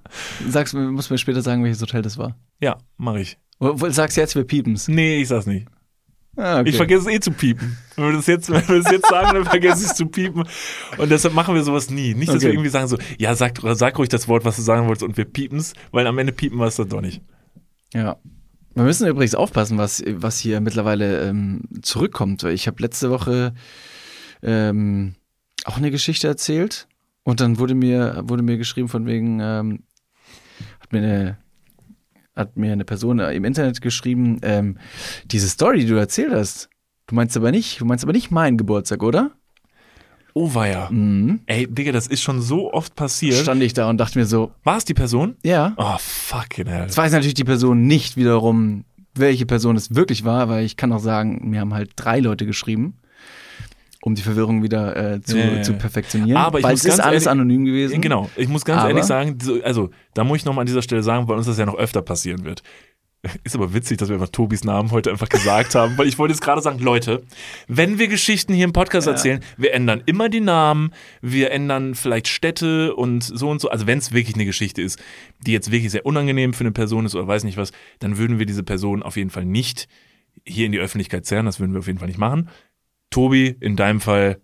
[0.48, 2.36] Sagst mir, muss mir später sagen, welches Hotel das war.
[2.58, 3.36] Ja, mache ich.
[3.88, 4.88] Sag's jetzt, wir piepen's.
[4.88, 5.68] Nee, ich sag's nicht.
[6.36, 6.70] Ah, okay.
[6.70, 7.76] Ich vergesse es eh zu piepen.
[7.96, 10.44] Wenn wir das jetzt, wenn wir das jetzt sagen, dann vergesse ich es zu piepen.
[10.96, 12.14] Und deshalb machen wir sowas nie.
[12.14, 12.44] Nicht, dass Okay.
[12.46, 15.18] wir irgendwie sagen so, ja, sag, sag ruhig das Wort, was du sagen wolltest und
[15.18, 17.20] wir piepen's, weil am Ende piepen wir es dann doch nicht.
[17.92, 18.16] Ja.
[18.74, 22.42] Wir müssen übrigens aufpassen, was, was hier mittlerweile ähm, zurückkommt.
[22.42, 23.52] weil Ich habe letzte Woche
[24.42, 25.14] ähm,
[25.64, 26.88] auch eine Geschichte erzählt
[27.24, 29.82] Und dann wurde mir, wurde mir geschrieben von wegen, ähm,
[30.80, 31.38] hat mir eine,
[32.34, 34.78] hat mir eine Person im Internet geschrieben, ähm,
[35.26, 36.68] diese Story, die du erzählt hast,
[37.06, 39.30] du meinst aber nicht, du meinst aber nicht meinen Geburtstag, oder?
[40.34, 40.88] Oh weia.
[40.90, 41.40] Mhm.
[41.44, 43.36] Ey, Digga, das ist schon so oft passiert.
[43.36, 45.36] Stand ich da und dachte mir so, War es die Person?
[45.44, 45.74] ja.
[45.76, 46.82] Oh, fucking hell.
[46.84, 48.84] Jetzt weiß natürlich die Person nicht wiederum,
[49.14, 52.46] welche Person es wirklich war, weil ich kann auch sagen, mir haben halt drei Leute
[52.46, 52.94] geschrieben,
[54.04, 55.62] um die Verwirrung wieder äh, zu, Ja, ja, ja.
[55.62, 56.36] zu perfektionieren.
[56.36, 58.00] Aber ich weil muss es ist ganz alles ehrlich- anonym gewesen.
[58.00, 60.82] Genau, ich muss ganz Aber- ehrlich sagen, so- also da muss ich nochmal an dieser
[60.82, 62.62] Stelle sagen, weil uns das ja noch öfter passieren wird.
[63.44, 66.32] Ist aber witzig, dass wir einfach Tobis Namen heute einfach gesagt haben, weil ich wollte
[66.34, 67.22] jetzt gerade sagen, Leute,
[67.68, 70.90] wenn wir Geschichten hier im Podcast erzählen, wir ändern immer die Namen,
[71.20, 73.70] wir ändern vielleicht Städte und so und so.
[73.70, 75.00] Also wenn es wirklich eine Geschichte ist,
[75.46, 78.40] die jetzt wirklich sehr unangenehm für eine Person ist oder weiß nicht was, dann würden
[78.40, 79.86] wir diese Person auf jeden Fall nicht
[80.44, 82.48] hier in die Öffentlichkeit zerren, das würden wir auf jeden Fall nicht machen.
[83.12, 84.40] Tobi, in deinem Fall,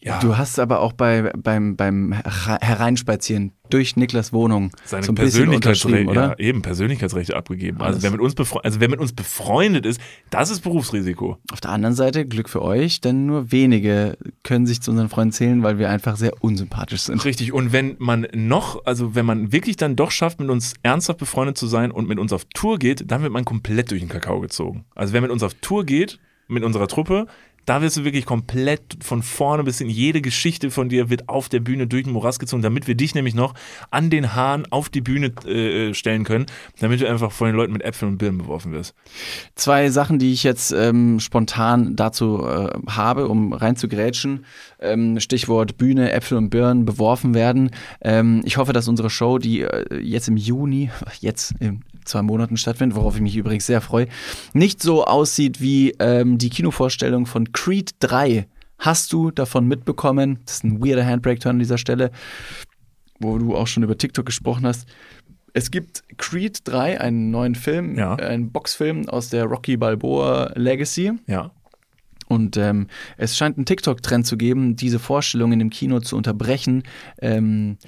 [0.00, 5.12] ja, Du hast aber auch bei, beim, beim Her- Hereinspazieren durch Niklas Wohnung seine so
[5.12, 7.80] Persönlichkeitsrechte, ja, eben Persönlichkeitsrechte abgegeben.
[7.80, 11.38] Also wer mit uns also wer mit uns befreundet ist, das ist Berufsrisiko.
[11.52, 15.32] Auf der anderen Seite, Glück für euch, denn nur wenige können sich zu unseren Freunden
[15.32, 17.24] zählen, weil wir einfach sehr unsympathisch sind.
[17.24, 17.52] Richtig.
[17.52, 21.58] Und wenn man noch, also wenn man wirklich dann doch schafft, mit uns ernsthaft befreundet
[21.58, 24.38] zu sein und mit uns auf Tour geht, dann wird man komplett durch den Kakao
[24.38, 24.84] gezogen.
[24.94, 27.26] Also wer mit uns auf Tour geht, mit unserer Truppe,
[27.68, 31.50] da wirst du wirklich komplett von vorne bis hin, jede Geschichte von dir wird auf
[31.50, 33.52] der Bühne durch den Morast gezogen, damit wir dich nämlich noch
[33.90, 36.46] an den Haaren auf die Bühne äh, stellen können,
[36.80, 38.94] damit du einfach von den Leuten mit Äpfeln und Birnen beworfen wirst.
[39.54, 44.46] Zwei Sachen, die ich jetzt ähm, spontan dazu äh, habe, um rein zu grätschen.
[44.80, 47.70] Ähm, Stichwort Bühne, Äpfel und Birnen beworfen werden.
[48.00, 50.90] Ähm, ich hoffe, dass unsere Show, die äh, jetzt im Juni,
[51.20, 54.08] jetzt in zwei Monaten stattfindet, worauf ich mich übrigens sehr freue,
[54.52, 58.46] nicht so aussieht wie ähm, die Kinovorstellung von Creed 3.
[58.78, 60.38] Hast du davon mitbekommen?
[60.44, 62.10] Das ist ein weirder Handbrake-Turn an dieser Stelle,
[63.20, 64.88] wo du auch schon über TikTok gesprochen hast.
[65.52, 68.14] Es gibt Creed 3, einen neuen Film, Ja.
[68.14, 71.12] einen Boxfilm aus der Rocky Balboa Legacy.
[71.26, 71.50] Ja.
[72.28, 72.86] Und ähm,
[73.16, 76.82] es scheint einen TikTok-Trend zu geben, diese Vorstellung in dem Kino zu unterbrechen,
[77.22, 77.78] ähm,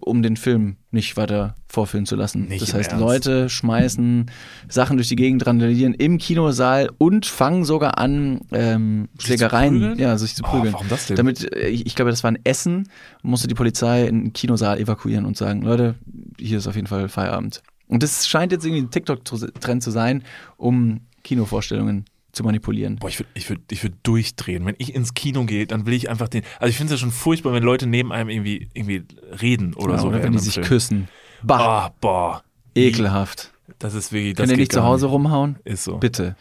[0.00, 2.46] um den Film nicht weiter vorführen zu lassen.
[2.48, 3.04] Nicht das heißt, Ernst?
[3.04, 4.30] Leute schmeißen
[4.68, 9.98] Sachen durch die Gegend, randalieren im Kinosaal und fangen sogar an, ähm, Sich zu Schlägereien,
[9.98, 10.72] ja, sich zu Oh, prügeln.
[10.72, 11.16] warum das denn?
[11.16, 12.88] Damit, äh, ich, glaube, das war in Essen,
[13.22, 15.94] musste die Polizei einen Kinosaal evakuieren und sagen, Leute,
[16.38, 17.62] hier ist auf jeden Fall Feierabend.
[17.86, 20.22] Und das scheint jetzt irgendwie ein TikTok-Trend zu sein,
[20.56, 22.04] um Kinovorstellungen
[22.38, 22.96] zu manipulieren.
[22.96, 24.64] Boah, ich würde ich würd, ich würd durchdrehen.
[24.64, 26.42] Wenn ich ins Kino gehe, dann will ich einfach den.
[26.58, 29.02] Also ich finde es ja schon furchtbar, wenn Leute neben einem irgendwie, irgendwie
[29.42, 30.06] reden oder Ja, so.
[30.08, 30.66] oder wenn während die sich Film.
[30.66, 31.08] küssen.
[31.42, 32.42] Bah, Ah, boah.
[32.74, 33.52] ekelhaft.
[33.78, 34.34] Das ist wirklich.
[34.34, 35.58] Das Könnt ihr nicht zu Hause rumhauen?
[35.64, 35.98] Ist so.
[35.98, 36.36] Bitte.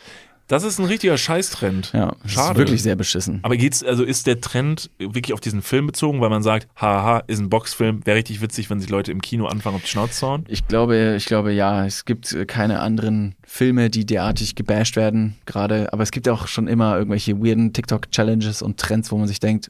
[0.47, 1.91] Das ist ein richtiger Scheißtrend.
[1.93, 2.51] Ja, das Schade.
[2.53, 3.39] ist wirklich sehr beschissen.
[3.43, 7.19] Aber geht's, also ist der Trend wirklich auf diesen Film bezogen, weil man sagt, haha,
[7.27, 10.13] ist ein Boxfilm, wäre richtig witzig, wenn sich Leute im Kino anfangen, auf die Schnauze
[10.13, 10.45] zu hauen?
[10.47, 15.91] Ich glaube, ich glaube, ja, es gibt keine anderen Filme, die derartig gebasht werden, gerade.
[15.91, 19.69] Aber es gibt auch schon immer irgendwelche weirden TikTok-Challenges und Trends, wo man sich denkt,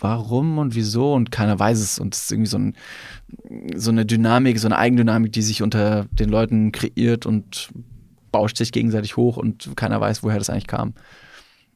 [0.00, 1.98] warum und wieso und keiner weiß es.
[1.98, 2.76] Und es ist irgendwie so, ein,
[3.74, 7.70] so eine Dynamik, so eine Eigendynamik, die sich unter den Leuten kreiert und
[8.32, 10.94] bauscht sich gegenseitig hoch und keiner weiß, woher das eigentlich kam.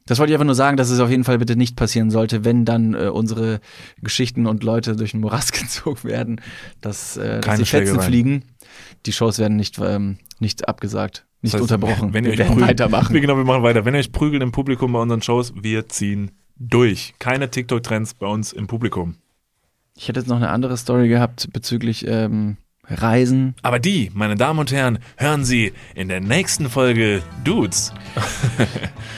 [0.08, 2.44] Das wollte ich einfach nur sagen, dass es auf jeden Fall bitte nicht passieren sollte,
[2.44, 3.60] wenn dann äh, unsere
[4.02, 6.40] Geschichten und Leute durch den Morast gezogen werden,
[6.80, 8.44] dass, äh, dass die Fetzen fliegen.
[9.04, 12.12] Die Shows werden nicht, ähm, nicht abgesagt, nicht Das heißt, unterbrochen.
[12.14, 13.14] Wenn ihr wir euch werden prügelt- weitermachen.
[13.14, 13.84] Wir, genau, wir machen weiter.
[13.84, 17.14] Wenn ihr euch prügelt im Publikum bei unseren Shows, wir ziehen durch.
[17.18, 19.16] Keine TikTok-Trends bei uns im Publikum.
[19.96, 22.58] Ich hätte jetzt noch eine andere Story gehabt bezüglich ähm,
[22.88, 23.54] Reisen.
[23.62, 27.92] Aber die, meine Damen und Herren, hören Sie in der nächsten Folge Dudes.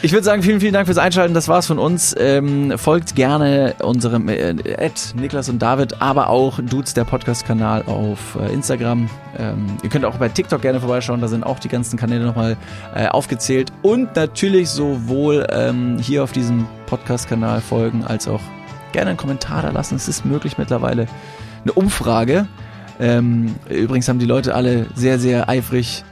[0.01, 1.35] Ich würde sagen, vielen, vielen Dank fürs Einschalten.
[1.35, 2.15] Das war's von uns.
[2.17, 8.39] Ähm, folgt gerne unserem äh, Ed, Niklas und David, aber auch Dudes, der Podcast-Kanal auf
[8.41, 9.11] äh, Instagram.
[9.37, 11.21] Ähm, ihr könnt auch bei TikTok gerne vorbeischauen.
[11.21, 12.57] Da sind auch die ganzen Kanäle nochmal
[12.95, 13.73] äh, aufgezählt.
[13.83, 18.41] Und natürlich sowohl ähm, hier auf diesem Podcast-Kanal folgen, als auch
[18.93, 19.97] gerne einen Kommentar da lassen.
[19.97, 21.09] Es ist möglich mittlerweile.
[21.65, 22.47] Eine Umfrage.
[23.01, 26.05] Ähm, übrigens haben die Leute alle sehr, sehr eifrig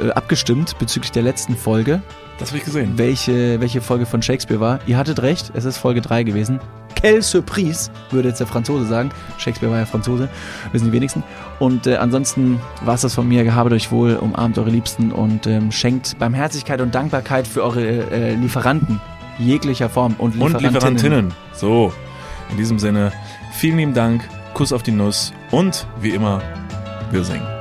[0.00, 2.02] äh, abgestimmt bezüglich der letzten Folge
[2.38, 2.92] Das habe ich gesehen.
[2.96, 4.80] welche, welche Folge von Shakespeare war.
[4.86, 6.60] Ihr hattet recht, es ist Folge 3 gewesen.
[6.94, 9.10] Quelle Surprise, würde jetzt der Franzose sagen.
[9.38, 10.28] Shakespeare war ja Franzose,
[10.72, 11.22] wissen die wenigsten.
[11.58, 13.42] Und äh, ansonsten war es das von mir.
[13.44, 18.34] Gehabt euch wohl, umarmt eure Liebsten und ähm, schenkt Barmherzigkeit und Dankbarkeit für eure äh,
[18.34, 19.00] Lieferanten
[19.38, 20.74] jeglicher Form und Und Lieferantinnen.
[20.74, 21.32] Lieferantinnen.
[21.54, 21.92] So,
[22.50, 23.12] in diesem Sinne,
[23.52, 26.42] vielen lieben Dank, Kuss auf die Nuss und wie immer,
[27.10, 27.59] wir singen.